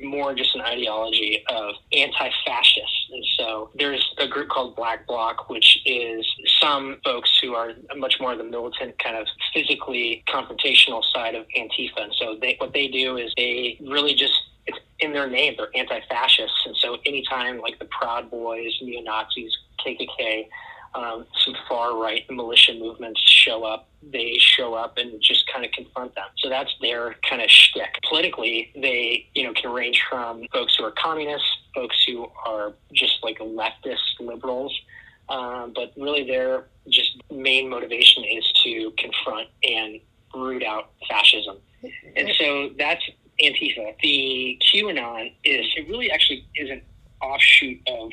more 0.03 0.35
just 0.35 0.57
an 0.57 0.63
ideology 0.63 1.45
of 1.49 1.77
anti 1.93 2.31
fascists. 2.45 3.07
And 3.13 3.25
so 3.39 3.71
there's 3.79 4.05
a 4.19 4.27
group 4.27 4.49
called 4.49 4.75
Black 4.75 5.07
Bloc, 5.07 5.49
which 5.49 5.79
is 5.87 6.27
some 6.61 6.99
folks 7.05 7.31
who 7.41 7.55
are 7.55 7.75
much 7.97 8.17
more 8.21 8.35
the 8.37 8.43
militant, 8.43 8.99
kind 8.99 9.17
of 9.17 9.29
physically 9.55 10.25
confrontational 10.29 11.05
side 11.15 11.37
of 11.37 11.47
Antifa. 11.57 12.03
And 12.03 12.15
so 12.19 12.37
they, 12.41 12.57
what 12.59 12.73
they 12.73 12.89
do 12.89 13.17
is 13.17 13.33
they 13.37 13.79
really 13.81 14.15
just, 14.15 14.35
it's 14.67 14.79
in 14.99 15.13
their 15.13 15.31
name, 15.31 15.55
they're 15.57 15.71
anti 15.77 16.01
fascists. 16.09 16.67
And 16.67 16.77
so 16.77 16.99
anytime 17.07 17.61
like 17.61 17.79
the 17.79 17.87
Proud 17.87 18.33
Boys, 18.33 18.73
neo 18.83 19.01
Nazis, 19.03 19.57
KKK, 19.87 20.49
um, 20.97 21.25
some 21.45 21.55
far 21.69 21.97
right 21.97 22.29
militia 22.29 22.75
movements 22.75 23.21
show 23.21 23.63
up, 23.63 23.88
they 24.13 24.37
show 24.39 24.75
up 24.75 24.99
and 24.99 25.21
just 25.21 25.51
kind 25.53 25.65
of 25.65 25.73
confront 25.73 26.15
them. 26.15 26.27
So 26.39 26.49
that's 26.49 26.75
their 26.81 27.15
kind 27.29 27.43
of 27.43 27.51
shtick. 27.51 27.99
Politically, 28.09 28.73
they 28.75 29.29
you 29.35 29.45
know 29.45 29.53
can 29.53 29.71
range 29.73 30.03
from 30.09 30.47
folks 30.53 30.77
who 30.77 30.85
are 30.85 30.93
communists, 30.93 31.49
folks 31.75 31.97
who 32.07 32.27
are 32.47 32.75
just 32.93 33.19
like 33.23 33.39
leftist 33.39 34.21
liberals, 34.21 34.77
um, 35.29 35.73
but 35.75 35.93
really 35.97 36.25
their 36.25 36.67
just 36.89 37.21
main 37.31 37.69
motivation 37.69 38.25
is 38.25 38.51
to 38.65 38.93
confront 38.99 39.49
and 39.63 40.01
root 40.35 40.63
out 40.63 40.91
fascism. 41.09 41.57
And 42.17 42.31
so 42.39 42.71
that's 42.79 43.03
Antifa. 43.43 43.95
The 44.03 44.59
QAnon 44.61 45.33
is 45.45 45.67
it 45.77 45.89
really 45.89 46.11
actually 46.11 46.47
is 46.57 46.71
an 46.71 46.83
offshoot 47.21 47.81
of 47.89 48.11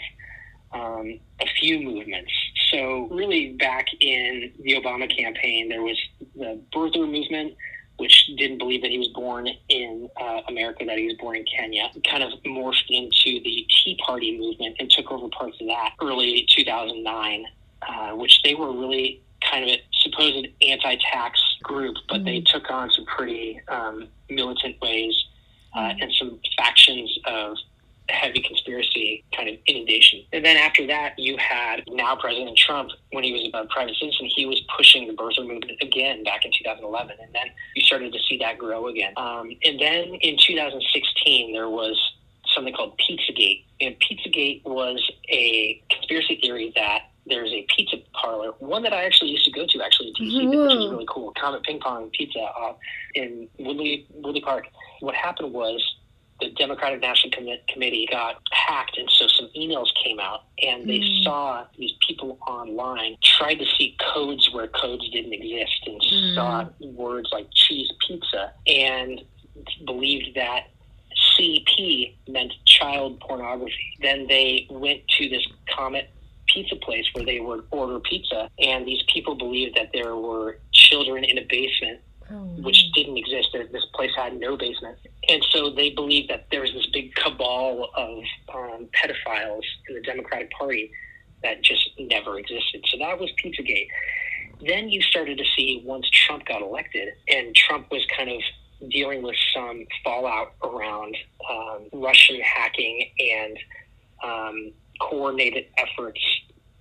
um, 0.72 1.20
a 1.40 1.48
few 1.60 1.80
movements. 1.80 2.32
So, 2.76 3.08
really, 3.10 3.54
back 3.54 3.88
in 4.02 4.52
the 4.62 4.74
Obama 4.74 5.10
campaign, 5.16 5.70
there 5.70 5.82
was 5.82 5.98
the 6.36 6.60
birther 6.76 7.10
movement, 7.10 7.54
which 7.98 8.30
didn't 8.38 8.58
believe 8.58 8.82
that 8.82 8.92
he 8.92 8.98
was 8.98 9.08
born 9.10 9.48
in 9.70 10.10
uh, 10.20 10.42
America, 10.50 10.84
that 10.84 10.98
he 10.98 11.06
was 11.06 11.16
born 11.16 11.38
in 11.38 11.46
Kenya, 11.46 11.90
kind 12.04 12.22
of 12.22 12.34
morphed 12.44 12.90
into 12.90 13.42
the 13.44 13.66
Tea 13.70 13.98
Party 14.06 14.38
movement 14.38 14.76
and 14.80 14.92
took 14.92 15.10
over 15.10 15.30
parts 15.30 15.56
of 15.62 15.68
that 15.68 15.94
early 16.02 16.46
2009, 16.54 17.46
uh, 17.82 18.12
which 18.12 18.42
they 18.44 18.56
were 18.56 18.74
really 18.74 19.22
kind 19.50 19.64
of 19.64 19.70
a 19.70 19.82
supposed 19.94 20.46
anti 20.62 20.98
tax 21.14 21.40
group, 21.64 21.96
but 22.10 22.26
they 22.26 22.42
took 22.42 22.70
on 22.70 22.92
some 22.92 23.06
pretty 23.06 23.62
um, 23.70 24.10
militant 24.30 24.76
ways 24.82 25.16
uh, 25.78 25.94
and 26.02 26.12
some 26.20 26.42
factions 26.58 27.18
of 27.24 27.56
heavy 28.10 28.42
conspiracy 28.42 29.24
kind 29.34 29.48
of 29.48 29.56
inundation. 29.66 30.25
Then 30.46 30.58
after 30.58 30.86
that, 30.86 31.18
you 31.18 31.38
had 31.38 31.82
now 31.88 32.16
President 32.16 32.56
Trump, 32.56 32.92
when 33.12 33.24
he 33.24 33.34
was 33.34 33.50
a 33.52 33.66
private 33.74 33.96
citizen, 33.96 34.30
he 34.36 34.46
was 34.46 34.62
pushing 34.78 35.08
the 35.08 35.14
birther 35.14 35.40
movement 35.40 35.72
again 35.82 36.24
back 36.24 36.46
in 36.46 36.52
2011. 36.52 37.18
And 37.20 37.34
then 37.34 37.48
you 37.74 37.82
started 37.82 38.14
to 38.14 38.20
see 38.30 38.38
that 38.38 38.60
grow 38.60 38.86
again. 38.86 39.12
Um, 39.18 39.50
and 39.64 39.80
then 39.80 40.14
in 40.22 40.38
2016, 40.38 41.52
there 41.52 41.68
was 41.68 42.00
something 42.54 42.76
called 42.76 42.96
Pizzagate. 43.00 43.66
And 43.82 43.96
Pizzagate 44.00 44.64
was 44.66 45.02
a 45.30 45.82
conspiracy 45.90 46.40
theory 46.40 46.72
that 46.76 47.10
there's 47.26 47.50
a 47.50 47.66
pizza 47.76 47.98
parlor, 48.14 48.52
one 48.60 48.84
that 48.84 48.94
I 48.94 49.04
actually 49.04 49.32
used 49.32 49.46
to 49.46 49.52
go 49.52 49.66
to 49.66 49.82
actually 49.82 50.10
in 50.10 50.28
DC, 50.28 50.48
which 50.48 50.58
was 50.60 50.92
really 50.92 51.08
cool. 51.10 51.34
Comet 51.42 51.64
Ping 51.64 51.80
Pong 51.80 52.12
Pizza 52.12 52.42
uh, 52.42 52.74
in 53.16 53.50
Woodley 53.58 54.06
Woodley 54.14 54.42
Park. 54.42 54.68
What 55.00 55.16
happened 55.16 55.54
was 55.54 55.84
Democratic 56.56 57.02
National 57.02 57.32
Commi- 57.32 57.68
Committee 57.68 58.08
got 58.10 58.42
hacked, 58.52 58.98
and 58.98 59.10
so 59.12 59.28
some 59.28 59.50
emails 59.56 59.88
came 60.04 60.20
out, 60.20 60.44
and 60.62 60.88
they 60.90 61.00
Mm. 61.00 61.24
saw 61.24 61.66
these 61.78 61.94
people 62.08 62.38
online 62.48 63.18
tried 63.24 63.56
to 63.60 63.66
see 63.78 63.96
codes 64.00 64.52
where 64.52 64.68
codes 64.68 65.08
didn't 65.10 65.34
exist, 65.34 65.82
and 65.86 66.02
Mm. 66.02 66.36
saw 66.36 66.66
words 66.82 67.30
like 67.32 67.48
cheese 67.54 67.92
pizza, 68.08 68.54
and 68.68 69.24
believed 69.86 70.36
that 70.36 70.70
CP 71.38 72.16
meant 72.28 72.54
child 72.66 73.20
pornography. 73.20 73.98
Then 74.02 74.28
they 74.28 74.68
went 74.70 75.08
to 75.18 75.30
this 75.30 75.46
Comet 75.70 76.10
pizza 76.48 76.76
place 76.78 77.06
where 77.14 77.26
they 77.26 77.40
would 77.40 77.66
order 77.72 78.00
pizza, 78.00 78.50
and 78.60 78.86
these 78.86 79.02
people 79.12 79.36
believed 79.36 79.76
that 79.76 79.92
there 79.94 80.16
were 80.16 80.60
children 80.72 81.24
in 81.24 81.38
a 81.38 81.42
basement, 81.42 82.00
Oh, 82.32 82.36
which 82.58 82.92
didn't 82.94 83.18
exist. 83.18 83.50
This 83.54 83.86
place 83.94 84.10
had 84.16 84.40
no 84.40 84.58
basement, 84.58 84.98
and 85.30 85.46
so 85.52 85.70
they 85.70 85.92
believed 85.92 86.30
that 86.32 86.48
there 86.50 86.62
was 86.62 86.74
this 86.74 86.88
big 86.88 87.14
cabal 87.14 87.92
of 87.96 88.24
um, 88.52 88.88
pedophiles 88.96 89.62
in 89.88 89.96
the 89.96 90.02
Democratic 90.02 90.50
Party 90.52 90.92
that 91.44 91.62
just 91.62 91.92
never 92.00 92.40
existed. 92.40 92.84
So 92.90 92.98
that 92.98 93.20
was 93.20 93.30
Pizzagate. 93.44 93.88
Then 94.66 94.90
you 94.90 95.04
started 95.04 95.38
to 95.38 95.44
see 95.56 95.84
once 95.86 96.10
Trump 96.10 96.46
got 96.46 96.64
elected, 96.64 97.10
and 97.28 97.54
Trump 97.54 97.92
was 97.92 98.04
kind 98.18 98.32
of 98.32 98.90
dealing 98.90 99.22
with 99.22 99.36
some 99.54 99.86
fallout 100.04 100.54
around 100.64 101.16
um, 101.50 101.86
Russian 101.94 102.40
hacking 102.42 103.12
and 103.20 103.60
um, 104.24 104.72
coordinated 105.00 105.68
efforts 105.78 106.20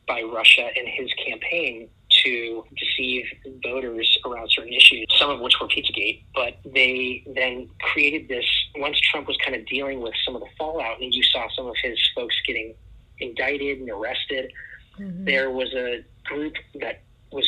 by 0.06 0.22
Russia 0.22 0.70
in 0.74 0.86
his 0.86 1.12
campaign 1.26 1.88
to 2.24 2.64
deceive 2.76 3.24
voters 3.62 4.18
around 4.24 4.50
certain 4.50 4.72
issues, 4.72 5.06
some 5.18 5.30
of 5.30 5.40
which 5.40 5.54
were 5.60 5.68
Pizzagate. 5.68 6.22
But 6.34 6.56
they 6.64 7.22
then 7.34 7.68
created 7.80 8.28
this, 8.28 8.44
once 8.76 8.98
Trump 9.00 9.28
was 9.28 9.36
kind 9.44 9.56
of 9.56 9.66
dealing 9.66 10.00
with 10.00 10.14
some 10.24 10.34
of 10.34 10.40
the 10.40 10.48
fallout, 10.58 11.00
and 11.00 11.12
you 11.14 11.22
saw 11.22 11.46
some 11.54 11.66
of 11.66 11.76
his 11.82 11.98
folks 12.14 12.34
getting 12.46 12.74
indicted 13.20 13.78
and 13.78 13.90
arrested, 13.90 14.52
Mhm. 14.98 15.24
there 15.24 15.50
was 15.50 15.72
a 15.74 16.04
group 16.24 16.54
that 16.76 17.02
was 17.30 17.46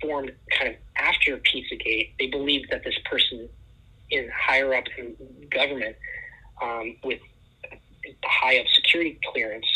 formed 0.00 0.32
kind 0.50 0.70
of 0.70 0.76
after 0.96 1.36
Pizzagate. 1.38 2.12
They 2.18 2.28
believed 2.28 2.70
that 2.70 2.84
this 2.84 2.96
person 3.04 3.48
in 4.10 4.28
higher 4.30 4.74
up 4.74 4.84
in 4.96 5.16
government 5.50 5.96
um, 6.62 6.96
with 7.04 7.20
high 8.24 8.58
up 8.58 8.66
security 8.68 9.18
clearance 9.32 9.66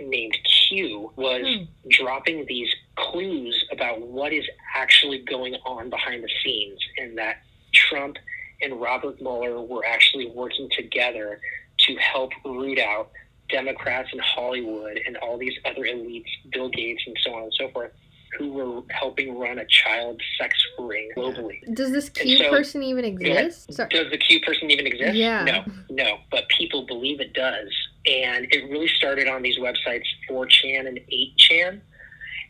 named 0.00 0.36
Q 0.68 1.12
was 1.16 1.42
Hmm. 1.42 1.64
dropping 1.90 2.44
these 2.46 2.68
clues 2.96 3.64
about 3.70 4.00
what 4.00 4.32
is 4.32 4.44
actually 4.74 5.18
going 5.18 5.54
on 5.64 5.90
behind 5.90 6.22
the 6.24 6.30
scenes 6.42 6.78
and 6.98 7.16
that 7.18 7.38
Trump 7.72 8.16
and 8.62 8.80
Robert 8.80 9.20
Mueller 9.20 9.60
were 9.60 9.84
actually 9.84 10.26
working 10.26 10.68
together 10.76 11.40
to 11.80 11.94
help 11.96 12.32
root 12.44 12.78
out 12.78 13.10
Democrats 13.48 14.08
in 14.12 14.18
Hollywood 14.18 14.98
and 15.06 15.16
all 15.18 15.38
these 15.38 15.54
other 15.64 15.82
elites, 15.82 16.26
Bill 16.52 16.68
Gates 16.70 17.02
and 17.06 17.16
so 17.22 17.34
on 17.34 17.42
and 17.44 17.54
so 17.54 17.68
forth, 17.70 17.92
who 18.38 18.52
were 18.52 18.82
helping 18.90 19.38
run 19.38 19.58
a 19.58 19.66
child 19.66 20.20
sex 20.38 20.54
ring 20.78 21.10
globally. 21.16 21.60
Does 21.74 21.92
this 21.92 22.08
Q 22.08 22.38
so- 22.38 22.50
person 22.50 22.82
even 22.82 23.04
exist? 23.04 23.72
Sorry. 23.72 23.88
Does 23.90 24.10
the 24.10 24.18
Q 24.18 24.40
person 24.40 24.70
even 24.70 24.86
exist? 24.86 25.14
Yeah. 25.14 25.44
No, 25.44 25.64
no. 25.90 26.18
But 26.30 26.48
people 26.48 26.86
believe 26.86 27.20
it 27.20 27.34
does. 27.34 27.68
And 28.06 28.46
it 28.52 28.70
really 28.70 28.88
started 28.88 29.28
on 29.28 29.42
these 29.42 29.58
websites, 29.58 30.04
4chan 30.30 30.86
and 30.86 31.00
8chan. 31.12 31.80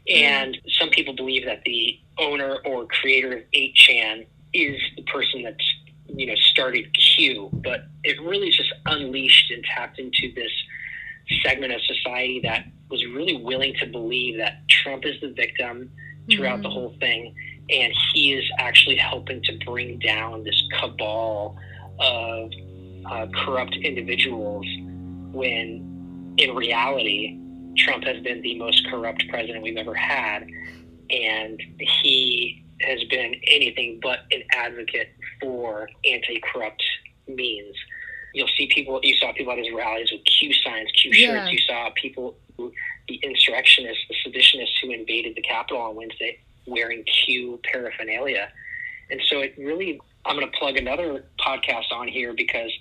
And 0.09 0.57
some 0.79 0.91
people 0.91 1.15
believe 1.15 1.45
that 1.47 1.63
the 1.65 1.99
owner 2.19 2.59
or 2.65 2.87
creator 2.87 3.39
of 3.39 3.43
8chan 3.53 4.27
is 4.53 4.81
the 4.97 5.03
person 5.05 5.43
that's, 5.43 5.75
you 6.09 6.27
know, 6.27 6.35
started 6.37 6.87
Q. 6.95 7.51
But 7.53 7.87
it 8.05 8.21
really 8.21 8.51
just 8.51 8.73
unleashed 8.87 9.51
and 9.51 9.65
tapped 9.65 9.99
into 9.99 10.33
this 10.35 10.53
segment 11.43 11.73
of 11.73 11.81
society 11.83 12.41
that 12.45 12.67
was 12.91 13.05
really 13.07 13.37
willing 13.37 13.75
to 13.81 13.87
believe 13.87 14.37
that 14.39 14.61
Trump 14.69 15.05
is 15.05 15.21
the 15.21 15.33
victim 15.33 15.91
throughout 16.31 16.63
the 16.63 16.69
Mhm. 16.69 16.73
whole 16.73 16.97
thing, 17.01 17.35
and 17.71 17.93
he 18.13 18.33
is 18.33 18.45
actually 18.59 18.97
helping 18.97 19.43
to 19.43 19.53
bring 19.65 19.99
down 19.99 20.45
this 20.45 20.63
cabal 20.73 21.57
of 21.99 22.53
uh, 23.07 23.27
corrupt 23.29 23.75
individuals. 23.77 24.67
When 25.37 26.35
in 26.39 26.55
reality, 26.55 27.39
Trump 27.77 28.05
has 28.05 28.23
been 28.23 28.41
the 28.41 28.59
most 28.59 28.87
corrupt 28.91 29.23
president 29.29 29.63
we've 29.63 29.77
ever 29.77 29.95
had, 29.95 30.47
and 31.11 31.63
he 32.01 32.65
has 32.81 33.05
been 33.05 33.35
anything 33.47 34.01
but 34.03 34.21
an 34.31 34.43
advocate 34.55 35.11
for 35.41 35.89
anti-corrupt 36.05 36.83
means. 37.29 37.75
You'll 38.33 38.49
see 38.57 38.67
people. 38.75 38.99
You 39.03 39.15
saw 39.17 39.33
people 39.33 39.53
at 39.53 39.59
his 39.59 39.69
rallies 39.75 40.11
with 40.11 40.23
Q 40.25 40.55
signs, 40.55 40.91
Q 40.93 41.11
Yeah. 41.13 41.27
shirts. 41.27 41.53
You 41.53 41.59
saw 41.59 41.91
people 41.91 42.37
who 42.57 42.73
the 43.09 43.17
insurrectionists, 43.23 44.05
the 44.09 44.31
seditionists 44.31 44.79
who 44.83 44.91
invaded 44.91 45.37
the 45.37 45.43
Capitol 45.43 45.83
on 45.83 45.97
Wednesday 45.97 46.39
wearing 46.67 47.05
Q 47.05 47.61
paraphernalia. 47.71 48.51
And 49.11 49.21
so 49.29 49.41
it 49.41 49.55
really, 49.59 50.01
I'm 50.25 50.37
going 50.37 50.51
to 50.51 50.59
plug 50.59 50.77
another 50.77 51.27
podcast 51.39 51.93
on 51.93 52.09
here 52.09 52.33
because 52.35 52.73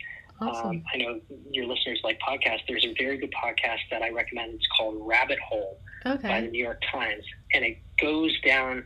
Awesome. 0.41 0.69
um, 0.69 0.83
I 0.93 0.97
know 0.97 1.19
your 1.51 1.65
listeners 1.65 1.99
like 2.03 2.19
podcasts. 2.19 2.61
There's 2.67 2.85
a 2.85 2.93
very 2.97 3.17
good 3.17 3.31
podcast 3.31 3.79
that 3.91 4.01
I 4.01 4.09
recommend. 4.09 4.53
It's 4.55 4.67
called 4.67 4.95
Rabbit 4.99 5.39
Hole 5.39 5.79
by 6.03 6.41
the 6.41 6.47
New 6.47 6.63
York 6.63 6.81
Times. 6.91 7.23
And 7.53 7.63
it 7.63 7.77
goes 8.01 8.37
down, 8.41 8.83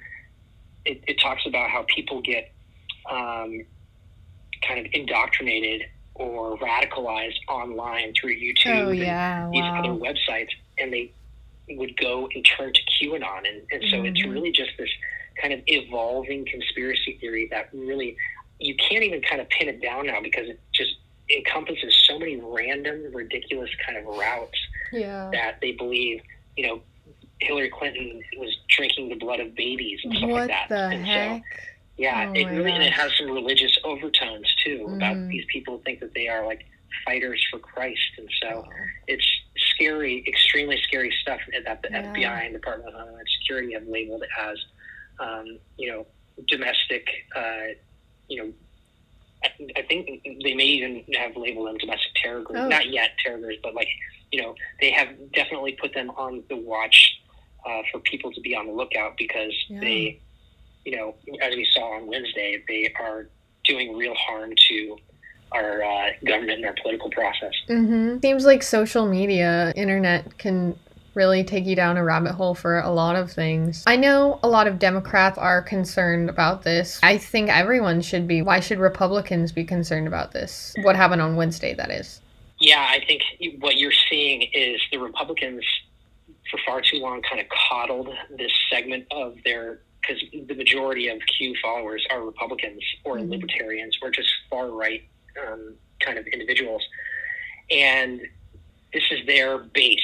it, 0.85 1.01
it 1.07 1.19
talks 1.19 1.45
about 1.45 1.69
how 1.69 1.85
people 1.93 2.21
get 2.21 2.51
um, 3.09 3.65
kind 4.67 4.85
of 4.85 4.91
indoctrinated 4.93 5.83
or 6.15 6.57
radicalized 6.59 7.37
online 7.47 8.13
through 8.19 8.35
YouTube 8.35 8.85
Oh 8.87 8.89
and 8.89 8.99
yeah. 8.99 9.49
these 9.51 9.63
other 9.63 9.89
websites, 9.89 10.49
and 10.77 10.91
they 10.93 11.11
would 11.69 11.95
go 11.97 12.27
and 12.35 12.45
turn 12.45 12.73
to 12.73 12.81
QAnon, 13.01 13.47
and, 13.47 13.61
and 13.71 13.83
so 13.89 14.03
it's 14.03 14.19
Mhm. 14.21 14.33
really 14.33 14.51
just 14.51 14.71
this 14.77 14.89
kind 15.41 15.53
of 15.53 15.61
evolving 15.67 16.45
conspiracy 16.45 17.17
theory 17.21 17.47
that 17.51 17.69
really 17.73 18.17
you 18.59 18.75
can't 18.75 19.03
even 19.03 19.21
kind 19.21 19.39
of 19.39 19.47
pin 19.49 19.69
it 19.69 19.81
down 19.81 20.05
now 20.07 20.19
because 20.21 20.49
it 20.49 20.59
just 20.73 20.95
encompasses 21.29 21.95
so 22.07 22.17
many 22.19 22.37
random, 22.41 23.11
ridiculous 23.13 23.69
kind 23.85 23.97
of 23.97 24.05
routes 24.05 24.57
Yeah. 24.91 25.29
that 25.33 25.59
they 25.61 25.71
believe, 25.73 26.21
you 26.57 26.67
know, 26.67 26.81
Hillary 27.39 27.69
Clinton 27.69 28.21
was 28.37 28.55
drinking 28.75 29.09
the 29.09 29.15
blood 29.15 29.39
of 29.39 29.55
babies 29.55 29.99
and 30.03 30.13
stuff 30.17 30.29
What 30.29 30.39
like 30.41 30.49
that. 30.49 30.69
the 30.69 30.95
and 30.95 31.05
so 31.05 31.11
heck? 31.11 31.43
yeah, 31.97 32.25
Oh 32.29 32.33
it 32.33 32.45
really 32.47 32.71
and 32.71 32.83
it 32.83 32.91
has 32.93 33.15
some 33.17 33.29
religious 33.31 33.77
overtones 33.83 34.53
too 34.63 34.89
about 34.93 35.15
Mhm. 35.15 35.27
these 35.29 35.45
people 35.47 35.79
think 35.79 35.99
that 36.01 36.13
they 36.13 36.27
are 36.27 36.45
like 36.45 36.65
fighters 37.05 37.41
for 37.49 37.59
Christ, 37.59 38.11
and 38.17 38.29
so 38.41 38.65
Oh. 38.67 38.73
it's 39.07 39.25
scary, 39.55 40.23
extremely 40.27 40.81
scary 40.81 41.11
stuff 41.21 41.39
that 41.63 41.81
the 41.81 41.89
Yeah. 41.91 42.11
FBI 42.11 42.43
and 42.45 42.53
Department 42.53 42.93
of 42.93 42.99
Homeland 42.99 43.27
Security 43.39 43.73
have 43.73 43.87
labeled 43.87 44.23
as, 44.37 44.57
um, 45.19 45.59
you 45.77 45.89
know, 45.91 46.07
domestic. 46.47 47.25
Uh, 47.35 47.67
you 48.27 48.43
know, 48.43 48.53
I, 49.43 49.49
I 49.77 49.81
think 49.83 50.23
they 50.43 50.53
may 50.53 50.65
even 50.65 51.03
have 51.15 51.35
labeled 51.35 51.67
them 51.67 51.77
domestic 51.77 52.11
terror 52.21 52.41
groups. 52.41 52.61
Oh. 52.63 52.67
Not 52.67 52.89
yet 52.89 53.11
terror 53.23 53.39
groups, 53.39 53.59
but 53.63 53.73
like 53.73 53.87
you 54.31 54.41
know, 54.41 54.55
they 54.79 54.91
have 54.91 55.09
definitely 55.33 55.73
put 55.73 55.93
them 55.93 56.11
on 56.11 56.43
the 56.49 56.55
watch 56.55 57.19
uh, 57.65 57.81
for 57.91 57.99
people 58.01 58.31
to 58.31 58.41
be 58.41 58.55
on 58.55 58.67
the 58.67 58.73
lookout 58.73 59.17
because 59.17 59.53
Yeah. 59.67 59.79
they, 59.79 60.19
you 60.85 60.95
know, 60.95 61.15
as 61.41 61.55
we 61.55 61.67
saw 61.73 61.95
on 61.95 62.07
Wednesday, 62.07 62.63
they 62.67 62.93
are 62.99 63.27
doing 63.65 63.97
real 63.97 64.15
harm 64.15 64.53
to 64.69 64.97
our 65.51 65.83
uh, 65.83 66.09
government 66.25 66.59
and 66.59 66.65
our 66.65 66.75
political 66.81 67.09
process. 67.09 67.53
Mm-hmm. 67.67 68.19
Seems 68.21 68.45
like 68.45 68.61
social 68.61 69.07
media, 69.07 69.73
internet 69.75 70.37
can 70.37 70.77
really 71.19 71.43
take 71.43 71.65
you 71.65 71.75
down 71.75 71.97
a 71.97 72.03
rabbit 72.03 72.31
hole 72.31 72.55
for 72.55 72.79
a 72.79 72.89
lot 72.89 73.17
of 73.17 73.29
things. 73.29 73.83
I 73.85 73.97
know 73.97 74.39
a 74.41 74.47
lot 74.47 74.67
of 74.67 74.79
Democrats 74.79 75.37
are 75.37 75.61
concerned 75.61 76.29
about 76.29 76.63
this. 76.63 76.97
I 77.03 77.17
think 77.17 77.49
everyone 77.49 78.01
should 78.01 78.25
be. 78.25 78.41
Why 78.41 78.61
should 78.61 78.79
Republicans 78.79 79.51
be 79.51 79.65
concerned 79.65 80.07
about 80.07 80.31
this? 80.31 80.73
What 80.83 80.95
happened 80.95 81.21
on 81.21 81.35
Wednesday, 81.35 81.73
that 81.73 81.91
is. 81.91 82.21
Yeah, 82.61 82.87
I 82.89 83.03
think 83.05 83.21
what 83.59 83.75
you're 83.75 83.91
seeing 84.09 84.43
is 84.53 84.79
the 84.93 84.97
Republicans, 84.97 85.65
for 86.49 86.57
far 86.65 86.79
too 86.81 86.99
long, 86.99 87.21
kind 87.21 87.41
of 87.41 87.47
coddled 87.49 88.07
this 88.37 88.53
segment 88.71 89.05
of 89.11 89.35
their 89.43 89.81
because 90.01 90.23
the 90.47 90.55
majority 90.55 91.09
of 91.09 91.19
Q 91.37 91.53
followers 91.61 92.07
are 92.09 92.23
Republicans 92.23 92.81
or 93.03 93.17
Mhm. 93.17 93.29
libertarians 93.29 93.97
or 94.01 94.09
just 94.09 94.29
far 94.49 94.69
right 94.69 95.03
um, 95.45 95.75
kind 95.99 96.17
of 96.17 96.25
individuals, 96.27 96.81
and 97.69 98.21
this 98.93 99.03
is 99.11 99.19
their 99.27 99.57
base. 99.59 99.99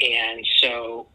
And 0.00 0.44
so, 0.60 1.08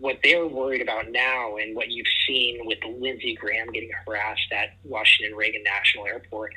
what 0.00 0.18
they're 0.24 0.46
worried 0.46 0.82
about 0.82 1.10
now, 1.10 1.56
and 1.56 1.76
what 1.76 1.90
you've 1.90 2.06
seen 2.26 2.66
with 2.66 2.78
Lindsey 2.84 3.34
Graham 3.34 3.70
getting 3.70 3.90
harassed 4.06 4.50
at 4.52 4.74
Washington 4.84 5.36
Reagan 5.36 5.62
National 5.62 6.06
Airport, 6.06 6.52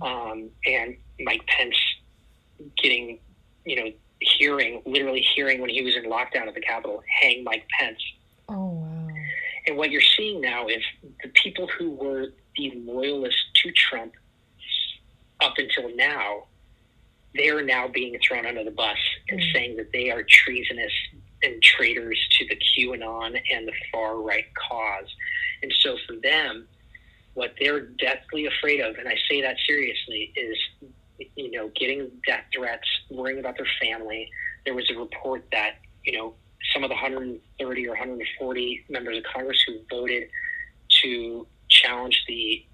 um, 0.00 0.50
and 0.66 0.96
Mike 1.20 1.46
Pence 1.46 1.76
getting, 2.76 3.18
you 3.64 3.76
know, 3.76 3.90
hearing, 4.20 4.82
literally 4.86 5.24
hearing 5.34 5.60
when 5.60 5.70
he 5.70 5.82
was 5.82 5.96
in 5.96 6.04
lockdown 6.04 6.46
at 6.46 6.54
the 6.54 6.60
Capitol, 6.60 7.02
hang 7.20 7.44
Mike 7.44 7.66
Pence. 7.78 8.00
Oh 8.48 8.68
wow. 8.68 9.08
And 9.66 9.76
what 9.76 9.90
you're 9.90 10.00
seeing 10.00 10.40
now 10.40 10.68
is 10.68 10.82
the 11.22 11.28
people 11.30 11.68
who 11.68 11.90
were 11.90 12.28
the 12.56 12.72
loyalists 12.84 13.44
to 13.62 13.70
Trump 13.72 14.14
up 15.40 15.54
until 15.58 15.94
now, 15.96 16.44
they 17.34 17.48
are 17.48 17.62
now 17.62 17.88
being 17.88 18.18
thrown 18.26 18.46
under 18.46 18.64
the 18.64 18.70
bus 18.70 18.98
and 19.28 19.40
Mm. 19.40 19.52
saying 19.52 19.76
that 19.76 19.92
they 19.92 20.10
are 20.10 20.22
treasonous 20.22 20.92
and 21.42 21.62
traitors 21.62 22.18
to 22.38 22.46
the 22.46 22.56
QAnon 22.56 23.40
and 23.50 23.66
the 23.66 23.72
far 23.90 24.20
right 24.20 24.46
cause. 24.54 25.14
And 25.62 25.72
so 25.80 25.96
for 26.06 26.16
them, 26.16 26.68
what 27.34 27.54
they're 27.58 27.80
deathly 27.80 28.46
afraid 28.46 28.80
of, 28.80 28.96
and 28.98 29.08
I 29.08 29.16
say 29.28 29.40
that 29.42 29.56
seriously, 29.66 30.32
is 30.36 30.58
you 31.36 31.50
know, 31.50 31.70
getting 31.76 32.10
death 32.26 32.44
threats, 32.54 32.88
worrying 33.10 33.38
about 33.38 33.56
their 33.56 33.66
family. 33.80 34.30
There 34.64 34.74
was 34.74 34.90
a 34.90 34.98
report 34.98 35.44
that, 35.52 35.76
you 36.04 36.12
know, 36.16 36.34
some 36.72 36.84
of 36.84 36.90
the 36.90 36.94
130 36.94 37.86
or 37.86 37.90
140 37.90 38.84
members 38.88 39.18
of 39.18 39.24
Congress 39.32 39.62
who 39.66 39.80
voted 39.90 40.28
to 41.02 41.46
challenge 41.68 42.24
the 42.26 42.64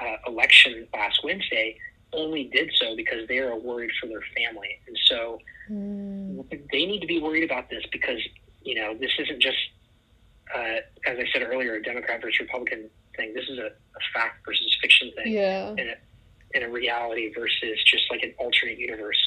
uh, 0.00 0.16
election 0.26 0.86
last 0.92 1.20
Wednesday 1.24 1.78
only 2.16 2.44
did 2.44 2.72
so 2.74 2.96
because 2.96 3.28
they 3.28 3.38
are 3.38 3.56
worried 3.56 3.90
for 4.00 4.06
their 4.06 4.22
family. 4.36 4.80
And 4.86 4.98
so 5.04 5.38
mm. 5.70 6.48
they 6.72 6.86
need 6.86 7.00
to 7.00 7.06
be 7.06 7.20
worried 7.20 7.44
about 7.44 7.68
this 7.70 7.84
because, 7.92 8.18
you 8.62 8.74
know, 8.74 8.96
this 8.96 9.12
isn't 9.18 9.40
just, 9.40 9.58
uh, 10.54 10.78
as 11.06 11.18
I 11.18 11.24
said 11.32 11.42
earlier, 11.42 11.74
a 11.74 11.82
Democrat 11.82 12.22
versus 12.22 12.40
Republican 12.40 12.88
thing. 13.16 13.34
This 13.34 13.48
is 13.48 13.58
a, 13.58 13.66
a 13.66 14.02
fact 14.14 14.44
versus 14.44 14.76
fiction 14.80 15.12
thing. 15.16 15.32
Yeah. 15.32 15.68
And 15.68 15.80
a, 15.80 15.94
and 16.54 16.64
a 16.64 16.68
reality 16.68 17.32
versus 17.34 17.82
just 17.84 18.04
like 18.10 18.22
an 18.22 18.32
alternate 18.38 18.78
universe. 18.78 19.18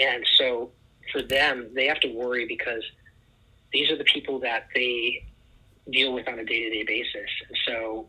And 0.00 0.26
so 0.36 0.70
for 1.12 1.22
them, 1.22 1.68
they 1.74 1.86
have 1.86 2.00
to 2.00 2.08
worry 2.08 2.46
because 2.46 2.82
these 3.72 3.90
are 3.90 3.96
the 3.96 4.04
people 4.04 4.38
that 4.40 4.68
they 4.74 5.24
deal 5.90 6.12
with 6.12 6.28
on 6.28 6.38
a 6.38 6.44
day 6.44 6.62
to 6.64 6.70
day 6.70 6.84
basis. 6.84 7.30
And 7.48 7.58
so 7.66 8.06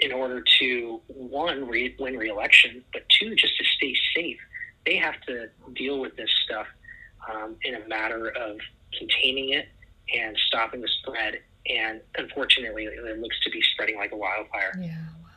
in 0.00 0.12
order 0.12 0.42
to 0.58 1.00
one 1.06 1.68
re- 1.68 1.94
win 1.98 2.16
re-election, 2.16 2.82
but 2.92 3.02
two 3.24 3.34
just 3.34 3.56
to 3.58 3.64
stay 3.76 3.94
safe, 4.14 4.38
they 4.86 4.96
have 4.96 5.20
to 5.22 5.48
deal 5.74 6.00
with 6.00 6.16
this 6.16 6.30
stuff 6.44 6.66
um, 7.30 7.56
in 7.62 7.74
a 7.74 7.88
matter 7.88 8.28
of 8.28 8.58
containing 8.98 9.50
it 9.50 9.68
and 10.14 10.36
stopping 10.46 10.80
the 10.80 10.88
spread. 10.88 11.40
And 11.66 12.00
unfortunately, 12.16 12.84
it 12.84 13.18
looks 13.18 13.40
to 13.40 13.50
be 13.50 13.62
spreading 13.72 13.96
like 13.96 14.12
a 14.12 14.16
wildfire. 14.16 14.78
Yeah. 14.80 14.98
Wow. 15.22 15.28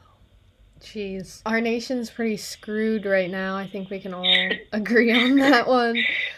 Jeez. 0.81 1.41
Our 1.45 1.61
nation's 1.61 2.09
pretty 2.09 2.37
screwed 2.37 3.05
right 3.05 3.31
now. 3.31 3.55
I 3.55 3.67
think 3.67 3.89
we 3.89 3.99
can 3.99 4.13
all 4.13 4.49
agree 4.73 5.11
on 5.11 5.37
that 5.37 5.67
one. 5.67 5.95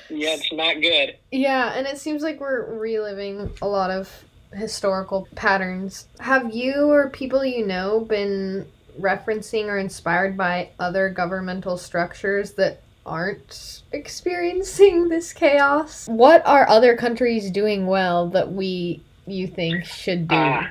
Yeah, 0.10 0.36
it's 0.36 0.54
not 0.54 0.80
good. 0.82 1.18
Yeah, 1.32 1.74
and 1.74 1.88
it 1.88 1.98
seems 1.98 2.22
like 2.22 2.40
we're 2.40 2.78
reliving 2.78 3.52
a 3.62 3.68
lot 3.68 3.90
of 3.90 4.24
historical 4.54 5.28
patterns. 5.36 6.08
Have 6.20 6.54
you 6.54 6.90
or 6.90 7.10
people 7.10 7.44
you 7.44 7.66
know 7.66 8.00
been 8.02 8.68
referencing 9.00 9.66
or 9.66 9.78
inspired 9.78 10.38
by 10.38 10.70
other 10.80 11.10
governmental 11.10 11.78
structures 11.78 12.54
that 12.54 12.82
aren't 13.06 13.82
experiencing 13.92 15.10
this 15.10 15.34
chaos? 15.34 16.08
What 16.08 16.46
are 16.46 16.68
other 16.70 16.96
countries 16.96 17.52
doing 17.52 17.88
well 17.88 18.30
that 18.30 18.52
we 18.52 19.04
you 19.26 19.48
think 19.48 19.86
should 19.86 20.28
do? 20.28 20.36
Uh, 20.36 20.68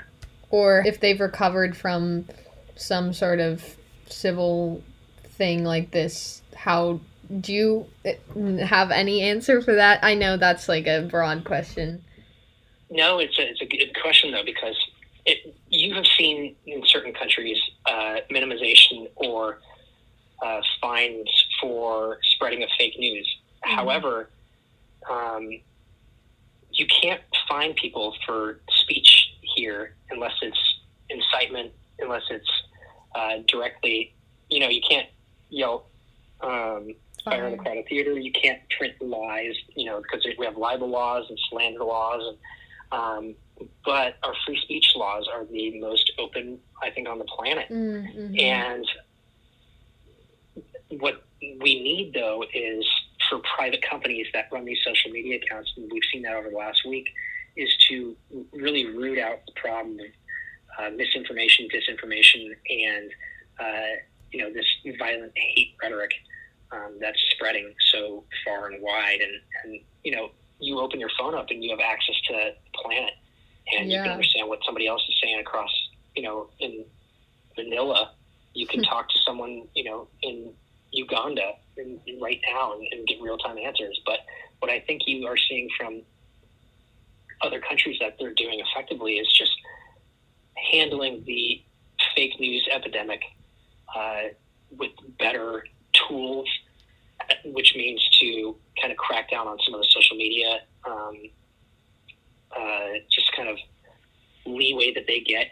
or 0.51 0.83
if 0.87 1.01
they've 1.01 1.21
recovered 1.21 1.77
from 1.77 2.27
some 2.77 3.13
sort 3.13 3.41
of 3.41 3.77
civil 4.07 4.83
thing 5.25 5.65
like 5.65 5.91
this, 5.91 6.43
how 6.55 7.01
do 7.41 7.53
you 7.53 7.87
eh, 8.05 8.15
have 8.65 8.91
any 8.91 9.23
answer 9.23 9.61
for 9.61 9.75
that? 9.75 10.03
I 10.03 10.15
know 10.15 10.37
that's 10.37 10.69
like 10.69 10.87
a 10.87 11.03
broad 11.03 11.45
question. 11.45 12.03
No, 12.91 13.19
it's 13.19 13.39
a, 13.39 13.51
it's 13.51 13.61
a 13.61 13.67
good 13.67 13.95
question 14.01 14.33
though 14.33 14.45
because 14.45 14.77
it, 15.27 15.55
you 15.69 15.95
have 15.95 16.07
seen 16.07 16.57
in 16.67 16.83
certain 16.87 17.13
countries 17.13 17.59
uh, 17.89 18.17
minimization 18.31 19.09
or 19.17 19.59
uh, 20.43 20.61
fines 20.81 21.29
for 21.61 22.19
spreading 22.23 22.63
of 22.63 22.69
fake 22.79 22.99
news. 22.99 23.27
Mm-hmm. 23.65 23.77
However, 23.77 24.31
um, 25.11 25.49
you 26.73 26.87
can't 26.87 27.21
fine 27.49 27.75
people 27.75 28.15
for 28.27 28.61
speech 28.83 29.35
here 29.41 29.95
unless 30.11 30.35
it's 30.43 30.59
incitement, 31.09 31.73
unless 31.99 32.23
it's 32.31 32.51
uh, 33.15 33.39
directly. 33.49 34.15
You 34.51 34.61
know, 34.61 34.69
you 34.69 34.81
can't 34.89 35.09
yell 35.51 35.87
um, 36.41 36.95
fire 37.25 37.49
in 37.49 37.55
a 37.55 37.57
crowded 37.57 37.87
theater. 37.89 38.19
You 38.19 38.33
can't 38.33 38.61
print 38.77 38.95
lies. 39.01 39.55
You 39.75 39.87
know, 39.87 40.01
because 40.03 40.27
we 40.39 40.45
have 40.45 40.57
libel 40.57 40.89
laws 40.89 41.27
and 41.29 41.39
slander 41.51 41.85
laws 41.85 42.23
and 42.29 42.39
um, 42.93 43.35
but 43.85 44.17
our 44.23 44.35
free 44.47 44.61
speech 44.63 44.93
laws 44.95 45.29
are 45.33 45.45
the 45.45 45.79
most 45.81 46.13
open, 46.19 46.59
I 46.83 46.91
think, 46.91 47.09
on 47.09 47.19
the 47.19 47.25
planet. 47.25 47.69
Mm-hmm. 47.69 48.39
And 48.39 48.87
what 51.01 51.25
we 51.41 51.83
need, 51.83 52.15
though, 52.15 52.45
is 52.55 52.87
for 53.29 53.41
private 53.57 53.83
companies 53.83 54.27
that 54.33 54.49
run 54.53 54.65
these 54.65 54.79
social 54.85 55.11
media 55.11 55.39
accounts, 55.43 55.73
and 55.77 55.91
we've 55.93 56.03
seen 56.13 56.23
that 56.23 56.35
over 56.35 56.51
the 56.51 56.57
last 56.57 56.87
week, 56.87 57.09
is 57.57 57.71
to 57.89 58.17
really 58.53 58.87
root 58.87 59.19
out 59.19 59.41
the 59.47 59.53
problem 59.61 59.99
of 59.99 60.07
uh, 60.79 60.91
misinformation, 60.97 61.69
disinformation, 61.75 62.55
and 62.71 63.11
uh, 63.61 63.97
you 64.31 64.41
know 64.41 64.53
this 64.53 64.67
violent 64.99 65.33
hate 65.35 65.75
rhetoric 65.83 66.13
um, 66.71 66.97
that's 67.01 67.19
spreading 67.31 67.75
so 67.93 68.25
far 68.45 68.69
and 68.69 68.83
wide. 68.83 69.21
And, 69.21 69.41
and 69.65 69.81
you 70.05 70.13
know, 70.13 70.31
you 70.61 70.81
open 70.81 70.99
your 71.01 71.11
phone 71.19 71.35
up 71.35 71.47
and 71.51 71.63
you 71.63 71.71
have 71.71 71.81
access 71.81 72.15
to 72.27 72.33
the 72.33 72.51
planet 72.75 73.13
and 73.77 73.91
yeah. 73.91 73.99
you 73.99 74.03
can 74.03 74.13
understand 74.13 74.49
what 74.49 74.61
somebody 74.65 74.87
else 74.87 75.03
is 75.09 75.15
saying 75.23 75.39
across, 75.41 75.71
you 76.17 76.23
know, 76.23 76.49
in 76.59 76.85
Manila. 77.57 78.13
You 78.55 78.67
can 78.67 78.81
hmm. 78.81 78.87
talk 78.87 79.09
to 79.11 79.19
someone, 79.27 79.65
you 79.75 79.85
know, 79.85 80.09
in 80.23 80.53
Uganda 80.93 81.53
in, 81.77 82.01
in 82.07 82.21
right 82.21 82.41
now 82.51 82.73
and, 82.73 82.87
and 82.93 83.07
get 83.07 83.21
real 83.21 83.39
time 83.39 83.59
answers. 83.59 84.01
But 84.07 84.21
what 84.61 84.71
I 84.71 84.81
think 84.81 85.03
you 85.07 85.27
are 85.27 85.37
seeing 85.37 85.69
from 85.77 86.03
other 87.43 87.61
countries 87.61 87.99
that 88.01 88.17
they're 88.19 88.35
doing 88.35 88.61
effectively 88.61 89.15
is 89.15 89.33
just 89.33 89.53
handling 90.73 91.23
the 91.25 91.63
fake 92.17 92.41
news 92.41 92.67
epidemic 92.73 93.23
uh, 93.95 94.23
with 94.77 94.91
better 95.19 95.65
tools 95.93 96.49
which 97.45 97.75
means 97.77 98.07
to 98.21 98.57
kind 98.81 98.93
of 98.93 98.99
crack 98.99 99.31
down 99.31 99.47
on 99.47 99.59
some 99.65 99.75
of 99.75 99.81
the 99.81 99.89
social 99.91 100.17
media, 100.17 100.61
um, 100.87 101.17
uh, 102.57 102.99
just 103.11 103.31
kind 103.37 103.49
of 103.49 103.59
leeway 104.47 104.93
that 104.95 105.07
they 105.07 105.21
get. 105.21 105.49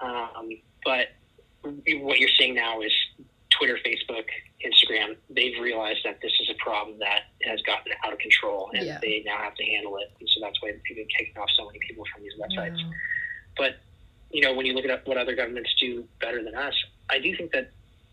Um, 0.00 0.50
but 0.84 1.08
what 1.62 2.18
you're 2.18 2.28
seeing 2.38 2.54
now 2.54 2.80
is 2.82 2.92
Twitter, 3.50 3.78
Facebook, 3.84 4.24
Instagram, 4.64 5.16
they've 5.30 5.60
realized 5.60 6.00
that 6.04 6.20
this 6.20 6.32
is 6.40 6.50
a 6.50 6.62
problem 6.62 6.98
that 6.98 7.24
has 7.42 7.60
gotten 7.62 7.92
out 8.04 8.12
of 8.12 8.18
control 8.18 8.70
and 8.74 8.86
yeah. 8.86 8.98
they 9.00 9.22
now 9.24 9.38
have 9.38 9.54
to 9.54 9.64
handle 9.64 9.96
it. 9.98 10.10
And 10.18 10.28
so 10.28 10.40
that's 10.40 10.60
why 10.60 10.72
they've 10.72 10.96
been 10.96 11.06
kicking 11.18 11.36
off 11.40 11.48
so 11.54 11.66
many 11.66 11.78
people 11.86 12.04
from 12.12 12.22
these 12.22 12.32
websites. 12.40 12.78
Yeah. 12.78 12.90
But, 13.56 13.76
you 14.30 14.42
know, 14.42 14.54
when 14.54 14.66
you 14.66 14.74
look 14.74 14.84
at 14.84 15.06
what 15.06 15.16
other 15.16 15.34
governments 15.34 15.74
do 15.80 16.06
better 16.20 16.42
than 16.42 16.54
us, 16.54 16.74
I 17.10 17.18
do 17.18 17.36
think 17.36 17.52
that 17.52 17.70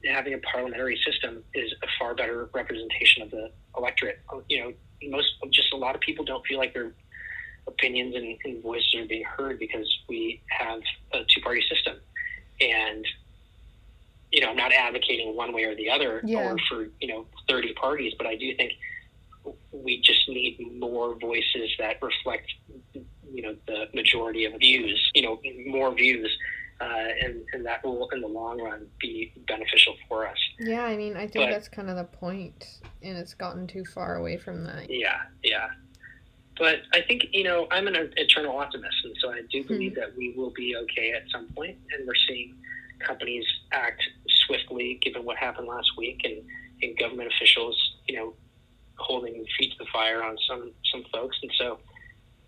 having 0.10 0.34
a 0.34 0.38
parliamentary 0.40 1.00
system 1.06 1.44
is 1.54 1.72
a 1.84 1.88
far 2.00 2.16
better 2.16 2.50
representation 2.54 3.24
of 3.24 3.32
the 3.32 3.52
electorate. 3.78 4.20
You 4.50 4.60
know, 4.64 4.74
most 5.10 5.34
just 5.52 5.74
a 5.74 5.78
lot 5.78 5.96
of 5.96 6.02
people 6.02 6.26
don't 6.26 6.46
feel 6.46 6.58
like 6.58 6.74
their 6.74 6.92
opinions 7.68 8.16
and, 8.16 8.38
and 8.44 8.64
voices 8.64 8.94
are 8.96 9.06
being 9.06 9.24
heard 9.24 9.60
because 9.60 9.88
we 10.10 10.42
have 10.50 10.82
a 11.14 11.20
two-party 11.28 11.64
system, 11.70 11.98
and 12.60 13.06
you 14.32 14.42
know, 14.42 14.50
I'm 14.50 14.56
not 14.56 14.72
advocating 14.72 15.36
one 15.36 15.54
way 15.54 15.64
or 15.66 15.76
the 15.76 15.90
other 15.90 16.22
yeah. 16.24 16.40
or 16.40 16.58
for 16.70 16.88
you 17.00 17.08
know 17.08 17.26
30 17.50 17.74
parties, 17.74 18.14
but 18.18 18.28
I 18.28 18.36
do 18.36 18.56
think 18.56 18.74
we 19.72 20.02
just 20.02 20.28
need 20.30 20.60
more 20.80 21.16
voices 21.20 21.72
that 21.80 22.02
reflect 22.02 22.52
you 22.94 23.42
know 23.42 23.56
the 23.68 23.88
majority 23.94 24.46
of 24.46 24.54
views. 24.60 25.12
You 25.14 25.24
know, 25.24 25.42
more 25.68 25.94
views 25.94 26.36
uh, 26.82 27.08
and, 27.24 27.44
and 27.54 27.66
that 27.66 27.84
will, 27.84 28.10
in 28.10 28.22
the 28.22 28.28
long 28.28 28.60
run, 28.60 28.88
be 29.00 29.32
beneficial 29.48 29.96
for 30.08 30.28
us. 30.28 30.38
Yeah, 30.60 30.84
I 30.84 30.98
mean, 30.98 31.16
I 31.16 31.28
think 31.28 31.46
but, 31.46 31.52
that's 31.52 31.68
kind 31.68 31.90
of 31.90 31.96
the 31.96 32.06
point, 32.06 32.80
and 33.04 33.18
it's 33.18 33.36
gotten 33.36 33.68
too 33.68 33.86
far 33.86 34.16
away 34.16 34.38
from 34.38 34.64
that. 34.64 34.90
Yeah, 34.90 35.22
yeah. 35.44 35.68
But 36.58 36.78
I 36.92 37.02
think, 37.02 37.28
you 37.34 37.44
know, 37.44 37.68
I'm 37.70 37.88
an 37.88 37.96
eternal 38.18 38.58
optimist, 38.58 38.96
and 39.04 39.16
so 39.22 39.32
I 39.32 39.42
do 39.52 39.62
hmm. 39.62 39.68
believe 39.68 39.92
mm-hmm. 39.92 40.02
that 40.02 40.18
we 40.18 40.34
will 40.36 40.52
be 40.52 40.76
okay 40.76 41.12
at 41.12 41.24
some 41.32 41.48
point, 41.50 41.78
and 41.96 42.08
we're 42.08 42.14
seeing 42.28 42.56
companies 43.06 43.46
act 43.72 44.02
swiftly 44.48 45.00
given 45.04 45.24
what 45.24 45.38
happened 45.38 45.68
last 45.68 45.92
week, 45.98 46.22
and, 46.24 46.42
and 46.82 46.98
government 46.98 47.32
officials, 47.32 47.78
you 48.08 48.16
know, 48.16 48.34
holding 48.98 49.46
feet 49.58 49.72
to 49.72 49.78
the 49.78 49.88
fire 49.94 50.24
on 50.24 50.36
some, 50.48 50.72
some 50.92 51.04
folks. 51.14 51.38
And 51.44 51.52
so 51.58 51.80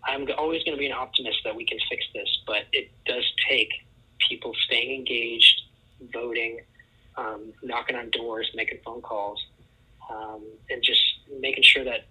I'm 0.04 0.26
always 0.36 0.64
going 0.64 0.76
to 0.76 0.78
be 0.78 0.86
an 0.86 0.92
optimist 0.92 1.38
that 1.44 1.54
we 1.54 1.64
can 1.64 1.78
fix 1.88 2.04
this, 2.14 2.28
but 2.46 2.64
it 2.72 2.90
does 3.06 3.24
take 3.48 3.70
people 4.28 4.52
staying 4.66 4.94
engaged, 4.94 5.62
voting, 6.12 6.60
um, 7.16 7.52
knocking 7.62 7.96
on 7.96 8.10
doors, 8.10 8.50
making 8.54 8.78
phone 8.84 9.02
calls, 9.02 9.44
um, 10.10 10.42
and 10.70 10.82
just 10.82 11.02
making 11.40 11.62
sure 11.62 11.84
that 11.84 12.06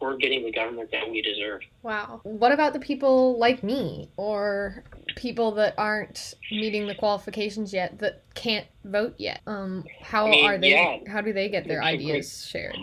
we're 0.00 0.16
getting 0.16 0.44
the 0.44 0.52
government 0.52 0.90
that 0.92 1.10
we 1.10 1.20
deserve. 1.20 1.60
Wow. 1.82 2.20
What 2.22 2.52
about 2.52 2.72
the 2.72 2.80
people 2.80 3.38
like 3.38 3.62
me 3.62 4.08
or 4.16 4.82
people 5.16 5.52
that 5.52 5.74
aren't 5.76 6.34
meeting 6.50 6.86
the 6.86 6.94
qualifications 6.94 7.72
yet 7.72 7.98
that 7.98 8.22
can't 8.34 8.66
vote 8.84 9.14
yet? 9.18 9.42
Um, 9.46 9.84
how 10.00 10.26
I 10.26 10.30
mean, 10.30 10.46
are 10.46 10.58
they? 10.58 10.70
Yeah, 10.70 10.98
how 11.06 11.20
do 11.20 11.32
they 11.32 11.48
get 11.48 11.68
their 11.68 11.82
ideas 11.82 12.46
shared? 12.46 12.76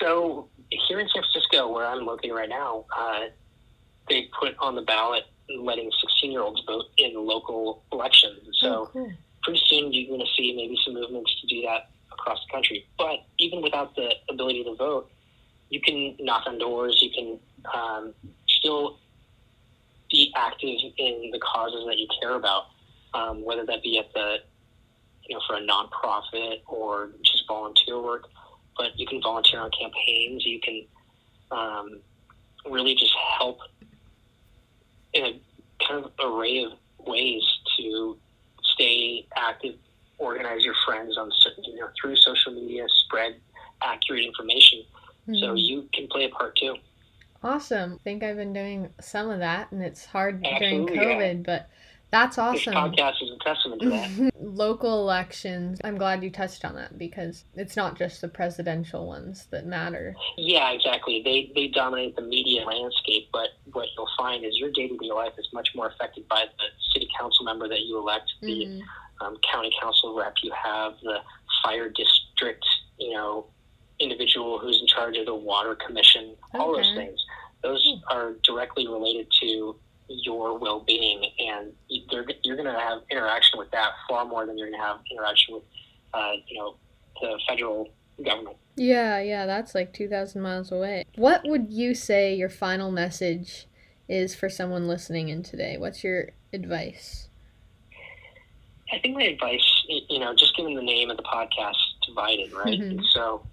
So 0.00 0.48
here 0.70 1.00
in 1.00 1.08
San 1.08 1.22
Francisco, 1.22 1.68
where 1.68 1.86
I'm 1.86 2.06
located 2.06 2.32
right 2.32 2.48
now, 2.48 2.84
uh, 2.96 3.26
they 4.08 4.28
put 4.38 4.54
on 4.58 4.76
the 4.76 4.82
ballot 4.82 5.24
letting 5.58 5.90
16 6.00 6.30
year 6.30 6.42
olds 6.42 6.62
vote 6.66 6.86
in 6.96 7.14
local 7.14 7.82
elections. 7.92 8.40
so 8.52 8.68
oh, 8.68 8.90
cool. 8.92 9.12
pretty 9.42 9.60
soon 9.66 9.92
you're 9.92 10.08
going 10.08 10.20
to 10.20 10.32
see 10.36 10.54
maybe 10.54 10.76
some 10.84 10.94
movements 10.94 11.34
to 11.40 11.46
do 11.46 11.62
that 11.62 11.90
across 12.12 12.38
the 12.46 12.52
country. 12.52 12.86
But 12.98 13.24
even 13.38 13.62
without 13.62 13.94
the 13.96 14.12
ability 14.28 14.64
to 14.64 14.74
vote, 14.74 15.10
you 15.70 15.80
can 15.80 16.16
knock 16.18 16.44
on 16.46 16.58
doors. 16.58 16.98
You 17.00 17.10
can 17.10 17.38
um, 17.74 18.14
still 18.48 18.98
be 20.10 20.32
active 20.36 20.78
in 20.98 21.30
the 21.32 21.38
causes 21.38 21.84
that 21.86 21.98
you 21.98 22.08
care 22.20 22.34
about, 22.34 22.64
um, 23.14 23.44
whether 23.44 23.64
that 23.66 23.82
be 23.82 23.98
at 23.98 24.12
the 24.12 24.38
you 25.26 25.36
know 25.36 25.42
for 25.46 25.56
a 25.56 25.60
nonprofit 25.60 26.60
or 26.66 27.10
just 27.22 27.44
volunteer 27.46 28.00
work. 28.00 28.24
But 28.76 28.98
you 28.98 29.06
can 29.06 29.20
volunteer 29.22 29.60
on 29.60 29.70
campaigns. 29.70 30.44
You 30.44 30.60
can 30.60 30.86
um, 31.50 32.00
really 32.68 32.94
just 32.94 33.14
help 33.38 33.58
in 35.12 35.24
a 35.24 35.39
kind 35.90 36.04
of 36.04 36.12
array 36.24 36.64
of 36.64 36.72
ways 37.06 37.42
to 37.76 38.16
stay 38.74 39.26
active, 39.36 39.74
organize 40.18 40.64
your 40.64 40.74
friends 40.86 41.16
on 41.18 41.30
you 41.64 41.76
know 41.76 41.88
through 42.00 42.16
social 42.16 42.52
media, 42.52 42.86
spread 43.04 43.36
accurate 43.82 44.24
information. 44.24 44.82
Mm-hmm. 45.28 45.34
So 45.40 45.54
you 45.54 45.88
can 45.92 46.08
play 46.08 46.24
a 46.24 46.28
part 46.28 46.56
too. 46.56 46.76
Awesome. 47.42 47.94
I 47.94 47.98
think 48.04 48.22
I've 48.22 48.36
been 48.36 48.52
doing 48.52 48.90
some 49.00 49.30
of 49.30 49.38
that, 49.38 49.72
and 49.72 49.82
it's 49.82 50.04
hard 50.04 50.44
Absolutely, 50.44 50.96
during 50.96 51.08
COVID, 51.08 51.36
yeah. 51.36 51.42
but 51.44 51.70
that's 52.10 52.38
awesome. 52.38 52.72
This 52.72 52.74
podcast 52.74 53.22
is 53.22 53.30
a 53.30 53.44
testament 53.44 53.82
to 53.82 53.90
that. 53.90 54.32
Local 54.40 55.00
elections. 55.00 55.80
I'm 55.84 55.96
glad 55.96 56.24
you 56.24 56.30
touched 56.30 56.64
on 56.64 56.74
that 56.74 56.98
because 56.98 57.44
it's 57.54 57.76
not 57.76 57.96
just 57.96 58.20
the 58.20 58.28
presidential 58.28 59.06
ones 59.06 59.46
that 59.50 59.66
matter. 59.66 60.14
Yeah, 60.36 60.72
exactly. 60.72 61.22
They 61.24 61.52
they 61.54 61.68
dominate 61.68 62.16
the 62.16 62.22
media 62.22 62.64
landscape, 62.64 63.28
but 63.32 63.48
what 63.72 63.86
you'll 63.96 64.08
find 64.18 64.44
is 64.44 64.56
your 64.58 64.70
day 64.72 64.88
to 64.88 64.96
day 64.96 65.12
life 65.12 65.32
is 65.38 65.48
much 65.52 65.68
more 65.74 65.88
affected 65.88 66.26
by 66.28 66.44
the 66.58 66.64
city 66.92 67.08
council 67.18 67.44
member 67.44 67.68
that 67.68 67.80
you 67.80 67.98
elect, 67.98 68.30
the 68.42 68.66
mm-hmm. 68.66 69.26
um, 69.26 69.36
county 69.50 69.70
council 69.80 70.16
rep 70.16 70.34
you 70.42 70.52
have, 70.52 70.94
the 71.02 71.18
fire 71.62 71.88
district, 71.88 72.64
you 72.98 73.12
know, 73.12 73.46
individual 74.00 74.58
who's 74.58 74.80
in 74.80 74.86
charge 74.86 75.16
of 75.16 75.26
the 75.26 75.34
water 75.34 75.76
commission, 75.76 76.34
all 76.54 76.74
those 76.74 76.92
things. 76.94 77.24
Those 77.62 77.86
hmm. 77.86 78.16
are 78.16 78.36
directly 78.42 78.88
related 78.88 79.26
to 79.42 79.76
your 80.10 80.58
well-being, 80.58 81.24
and 81.38 81.72
you're 81.88 82.24
going 82.24 82.64
to 82.64 82.72
have 82.72 83.02
interaction 83.10 83.58
with 83.58 83.70
that 83.70 83.90
far 84.08 84.24
more 84.24 84.44
than 84.44 84.58
you're 84.58 84.68
going 84.68 84.80
to 84.80 84.84
have 84.84 84.98
interaction 85.10 85.54
with, 85.54 85.62
uh, 86.12 86.32
you 86.48 86.58
know, 86.58 86.74
the 87.20 87.38
federal 87.48 87.88
government. 88.24 88.56
Yeah, 88.76 89.20
yeah, 89.20 89.46
that's 89.46 89.74
like 89.74 89.92
two 89.92 90.08
thousand 90.08 90.42
miles 90.42 90.72
away. 90.72 91.04
What 91.16 91.42
would 91.44 91.70
you 91.70 91.94
say 91.94 92.34
your 92.34 92.48
final 92.48 92.90
message 92.90 93.66
is 94.08 94.34
for 94.34 94.48
someone 94.48 94.88
listening 94.88 95.28
in 95.28 95.42
today? 95.42 95.76
What's 95.78 96.02
your 96.02 96.30
advice? 96.52 97.28
I 98.92 98.98
think 98.98 99.14
my 99.14 99.22
advice, 99.22 99.84
you 99.86 100.18
know, 100.18 100.34
just 100.34 100.56
given 100.56 100.74
the 100.74 100.82
name 100.82 101.10
of 101.10 101.16
the 101.16 101.22
podcast, 101.22 101.76
divided, 102.04 102.52
right? 102.52 102.80
Mm-hmm. 102.80 103.04
So 103.12 103.46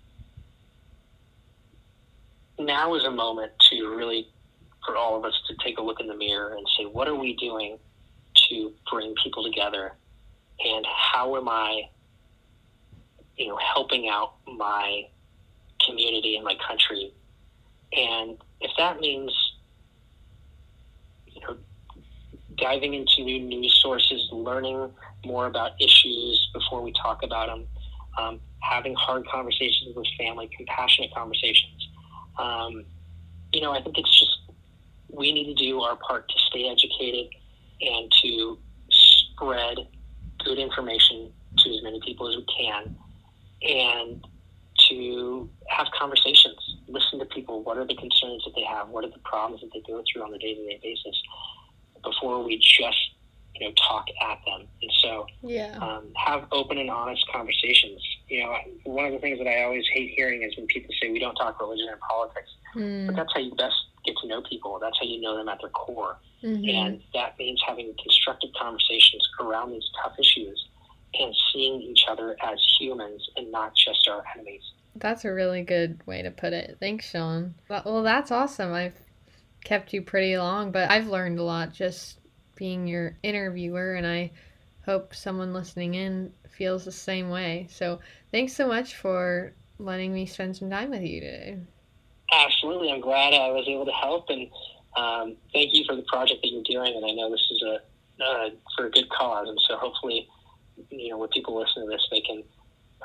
now 2.58 2.96
is 2.96 3.04
a 3.04 3.12
moment 3.12 3.52
to 3.70 3.96
really 3.96 4.28
for 4.88 4.96
all 4.96 5.18
of 5.18 5.26
us 5.26 5.34
to 5.48 5.56
take 5.64 5.78
a 5.78 5.82
look 5.82 6.00
in 6.00 6.08
the 6.08 6.16
mirror 6.16 6.56
and 6.56 6.66
say, 6.78 6.86
what 6.86 7.08
are 7.10 7.16
we 7.16 7.36
doing 7.36 7.78
to 8.50 8.74
bring 8.90 9.14
people 9.22 9.44
together, 9.44 9.92
and 10.64 10.86
how 10.86 11.36
am 11.36 11.50
I, 11.50 11.90
you 13.36 13.48
know, 13.48 13.58
helping 13.58 14.08
out 14.08 14.36
my 14.48 15.04
community 15.86 16.38
and 16.38 16.46
my 16.46 16.56
country? 16.66 17.14
And 17.92 18.38
if 18.62 18.72
that 18.78 19.00
means, 19.00 19.32
you 21.28 21.42
know, 21.42 21.58
diving 22.58 22.94
into 22.94 23.24
new 23.24 23.40
news 23.40 23.78
sources, 23.82 24.30
learning 24.32 24.92
more 25.26 25.46
about 25.48 25.72
issues 25.82 26.50
before 26.54 26.82
we 26.82 26.94
talk 26.94 27.24
about 27.24 27.48
them, 27.48 27.68
um, 28.18 28.40
having 28.62 28.96
hard 28.96 29.28
conversations 29.28 29.96
with 29.96 30.08
family, 30.18 30.50
compassionate 30.56 31.14
conversations. 31.14 31.90
Um, 32.40 32.86
you 33.54 33.62
know, 33.62 33.72
I 33.72 33.82
think 33.82 33.98
it's 33.98 34.20
just 34.20 34.37
we 35.10 35.32
need 35.32 35.46
to 35.46 35.54
do 35.54 35.82
our 35.82 35.96
part 35.96 36.28
to 36.30 36.36
stay 36.50 36.70
educated 36.70 37.34
and 37.82 38.12
to 38.22 38.58
spread 38.90 39.78
good 40.44 40.60
information 40.60 41.32
to 41.58 41.70
as 41.70 41.84
many 41.84 42.00
people 42.06 42.28
as 42.28 42.36
we 42.36 42.46
can 42.58 42.96
and 43.62 44.26
to 44.90 45.50
have 45.70 45.88
conversations 45.98 46.78
listen 46.88 47.20
to 47.20 47.26
people. 47.26 47.64
What 47.64 47.78
are 47.78 47.86
the 47.86 47.96
concerns 47.96 48.44
that 48.46 48.54
they 48.56 48.64
have? 48.64 48.90
What 48.90 49.04
are 49.04 49.10
the 49.10 49.20
problems 49.20 49.62
that 49.62 49.70
they 49.74 49.82
go 49.82 50.04
through 50.12 50.24
on 50.24 50.34
a 50.34 50.38
day-to-day 50.38 50.80
basis 50.82 51.22
before 52.04 52.44
we 52.44 52.58
just 52.58 52.98
you 53.56 53.68
know 53.68 53.74
talk 53.88 54.06
at 54.22 54.40
them? 54.46 54.68
And 54.82 54.92
so 55.02 55.26
yeah. 55.42 55.78
um, 55.82 56.12
have 56.16 56.46
open 56.52 56.78
and 56.78 56.90
honest 56.90 57.26
conversations. 57.32 58.02
You 58.30 58.44
know 58.44 58.56
one 58.84 59.06
of 59.06 59.14
the 59.14 59.20
things 59.20 59.38
that 59.40 59.48
i 59.48 59.64
always 59.64 59.86
hate 59.94 60.12
hearing 60.16 60.44
is 60.44 60.56
when 60.58 60.68
people 60.68 60.94
say 61.02 61.10
we 61.10 61.20
don't 61.20 61.36
talk 61.36 61.62
religion 61.62 61.88
and 61.90 62.00
politics 62.02 62.50
mm. 62.76 63.08
but 63.08 63.16
that's 63.16 63.32
how 63.34 63.40
you 63.40 63.56
best 63.56 63.76
get 64.08 64.18
to 64.22 64.28
know 64.28 64.42
people. 64.42 64.80
That's 64.82 64.98
how 65.00 65.06
you 65.06 65.22
know 65.22 65.38
them 65.38 65.50
at 65.50 65.60
their 65.62 65.70
core. 65.70 66.18
Mm-hmm. 66.44 66.70
And 66.70 67.02
that 67.14 67.38
means 67.38 67.62
having 67.68 67.94
constructive 68.02 68.50
conversations 68.60 69.28
around 69.40 69.72
these 69.72 69.90
tough 70.04 70.14
issues 70.20 70.68
and 71.14 71.36
seeing 71.52 71.82
each 71.82 72.06
other 72.10 72.36
as 72.44 72.60
humans 72.80 73.28
and 73.36 73.52
not 73.52 73.74
just 73.76 74.08
our 74.08 74.24
enemies. 74.36 74.62
That's 74.96 75.26
a 75.26 75.34
really 75.34 75.62
good 75.62 76.02
way 76.06 76.22
to 76.22 76.32
put 76.32 76.54
it. 76.54 76.78
Thanks, 76.80 77.10
Sean. 77.10 77.56
Well, 77.70 78.04
that's 78.04 78.32
awesome. 78.32 78.74
I've 78.74 78.98
kept 79.64 79.94
you 79.94 80.02
pretty 80.02 80.38
long, 80.38 80.72
but 80.72 80.90
I've 80.90 81.08
learned 81.08 81.40
a 81.40 81.44
lot 81.44 81.74
just 81.74 82.20
being 82.56 82.88
your 82.88 83.18
interviewer, 83.22 83.94
and 83.94 84.08
I 84.08 84.32
hope 84.86 85.14
someone 85.14 85.54
listening 85.54 85.94
in 85.94 86.34
feels 86.50 86.86
the 86.86 86.92
same 86.92 87.30
way. 87.30 87.68
So, 87.70 88.00
thanks 88.32 88.54
so 88.54 88.68
much 88.68 88.96
for 88.96 89.54
letting 89.78 90.14
me 90.14 90.26
spend 90.26 90.56
some 90.56 90.70
time 90.70 90.90
with 90.90 91.04
you 91.04 91.22
today. 91.22 91.58
Absolutely. 92.32 92.92
I'm 92.92 93.02
glad 93.02 93.34
I 93.34 93.50
was 93.52 93.66
able 93.68 93.86
to 93.86 93.92
help, 93.92 94.30
and 94.30 94.50
um, 94.98 95.38
thank 95.54 95.74
you 95.74 95.86
for 95.86 95.96
the 95.96 96.04
project 96.04 96.42
that 96.42 96.50
you're 96.50 96.64
doing. 96.64 96.96
And 96.96 97.06
I 97.06 97.12
know 97.12 97.32
this 97.32 97.48
is 97.52 97.64
a 97.64 97.80
uh, 98.24 98.50
for 98.76 98.88
a 98.88 98.92
good 98.92 99.10
cause, 99.10 99.48
and 99.48 99.58
so 99.68 99.78
hopefully, 99.78 100.28
you 100.90 101.10
know, 101.10 101.18
when 101.18 101.30
people 101.30 101.58
listen 101.58 101.84
to 101.84 101.90
this, 101.90 102.06
they 102.12 102.22
can 102.22 102.44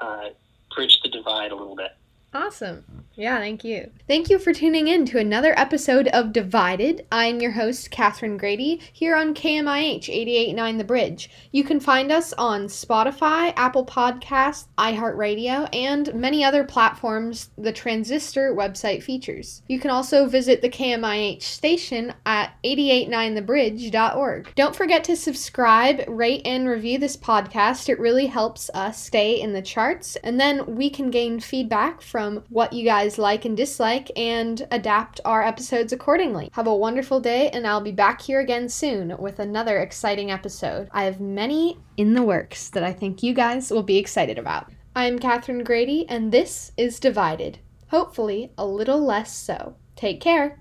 uh, 0.00 0.28
bridge 0.74 0.98
the 1.02 1.10
divide 1.10 1.52
a 1.52 1.56
little 1.56 1.76
bit. 1.76 1.90
Awesome. 2.34 3.04
Yeah, 3.14 3.38
thank 3.40 3.62
you. 3.62 3.90
Thank 4.08 4.30
you 4.30 4.38
for 4.38 4.54
tuning 4.54 4.88
in 4.88 5.04
to 5.06 5.18
another 5.18 5.52
episode 5.58 6.08
of 6.08 6.32
Divided. 6.32 7.06
I'm 7.12 7.40
your 7.40 7.50
host, 7.50 7.90
Catherine 7.90 8.38
Grady, 8.38 8.80
here 8.90 9.14
on 9.14 9.34
KMIH 9.34 10.08
889 10.08 10.78
The 10.78 10.84
Bridge. 10.84 11.30
You 11.50 11.62
can 11.62 11.78
find 11.78 12.10
us 12.10 12.32
on 12.32 12.68
Spotify, 12.68 13.52
Apple 13.54 13.84
Podcasts, 13.84 14.64
iHeartRadio, 14.78 15.68
and 15.74 16.14
many 16.14 16.42
other 16.42 16.64
platforms 16.64 17.50
the 17.58 17.70
Transistor 17.70 18.54
website 18.54 19.02
features. 19.02 19.62
You 19.68 19.78
can 19.78 19.90
also 19.90 20.26
visit 20.26 20.62
the 20.62 20.70
KMIH 20.70 21.42
station 21.42 22.14
at 22.24 22.54
889thebridge.org. 22.64 24.54
Don't 24.54 24.74
forget 24.74 25.04
to 25.04 25.16
subscribe, 25.16 26.02
rate, 26.08 26.40
and 26.46 26.66
review 26.66 26.98
this 26.98 27.18
podcast. 27.18 27.90
It 27.90 28.00
really 28.00 28.26
helps 28.26 28.70
us 28.72 29.04
stay 29.04 29.38
in 29.38 29.52
the 29.52 29.60
charts, 29.60 30.16
and 30.16 30.40
then 30.40 30.76
we 30.76 30.88
can 30.88 31.10
gain 31.10 31.38
feedback 31.38 32.00
from 32.00 32.21
from 32.22 32.44
what 32.50 32.72
you 32.72 32.84
guys 32.84 33.18
like 33.18 33.44
and 33.44 33.56
dislike 33.56 34.08
and 34.16 34.64
adapt 34.70 35.20
our 35.24 35.42
episodes 35.42 35.92
accordingly. 35.92 36.50
Have 36.52 36.68
a 36.68 36.74
wonderful 36.74 37.18
day, 37.18 37.50
and 37.50 37.66
I'll 37.66 37.80
be 37.80 37.90
back 37.90 38.20
here 38.20 38.38
again 38.38 38.68
soon 38.68 39.16
with 39.18 39.40
another 39.40 39.78
exciting 39.78 40.30
episode. 40.30 40.88
I 40.92 41.02
have 41.02 41.20
many 41.20 41.80
in 41.96 42.14
the 42.14 42.22
works 42.22 42.68
that 42.70 42.84
I 42.84 42.92
think 42.92 43.24
you 43.24 43.34
guys 43.34 43.72
will 43.72 43.82
be 43.82 43.98
excited 43.98 44.38
about. 44.38 44.70
I'm 44.94 45.18
Catherine 45.18 45.64
Grady, 45.64 46.06
and 46.08 46.30
this 46.30 46.70
is 46.76 47.00
Divided. 47.00 47.58
Hopefully, 47.88 48.52
a 48.56 48.64
little 48.64 49.04
less 49.04 49.36
so. 49.36 49.74
Take 49.96 50.20
care. 50.20 50.60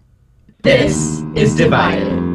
This 0.64 1.22
is 1.36 1.56
Divided. 1.56 2.31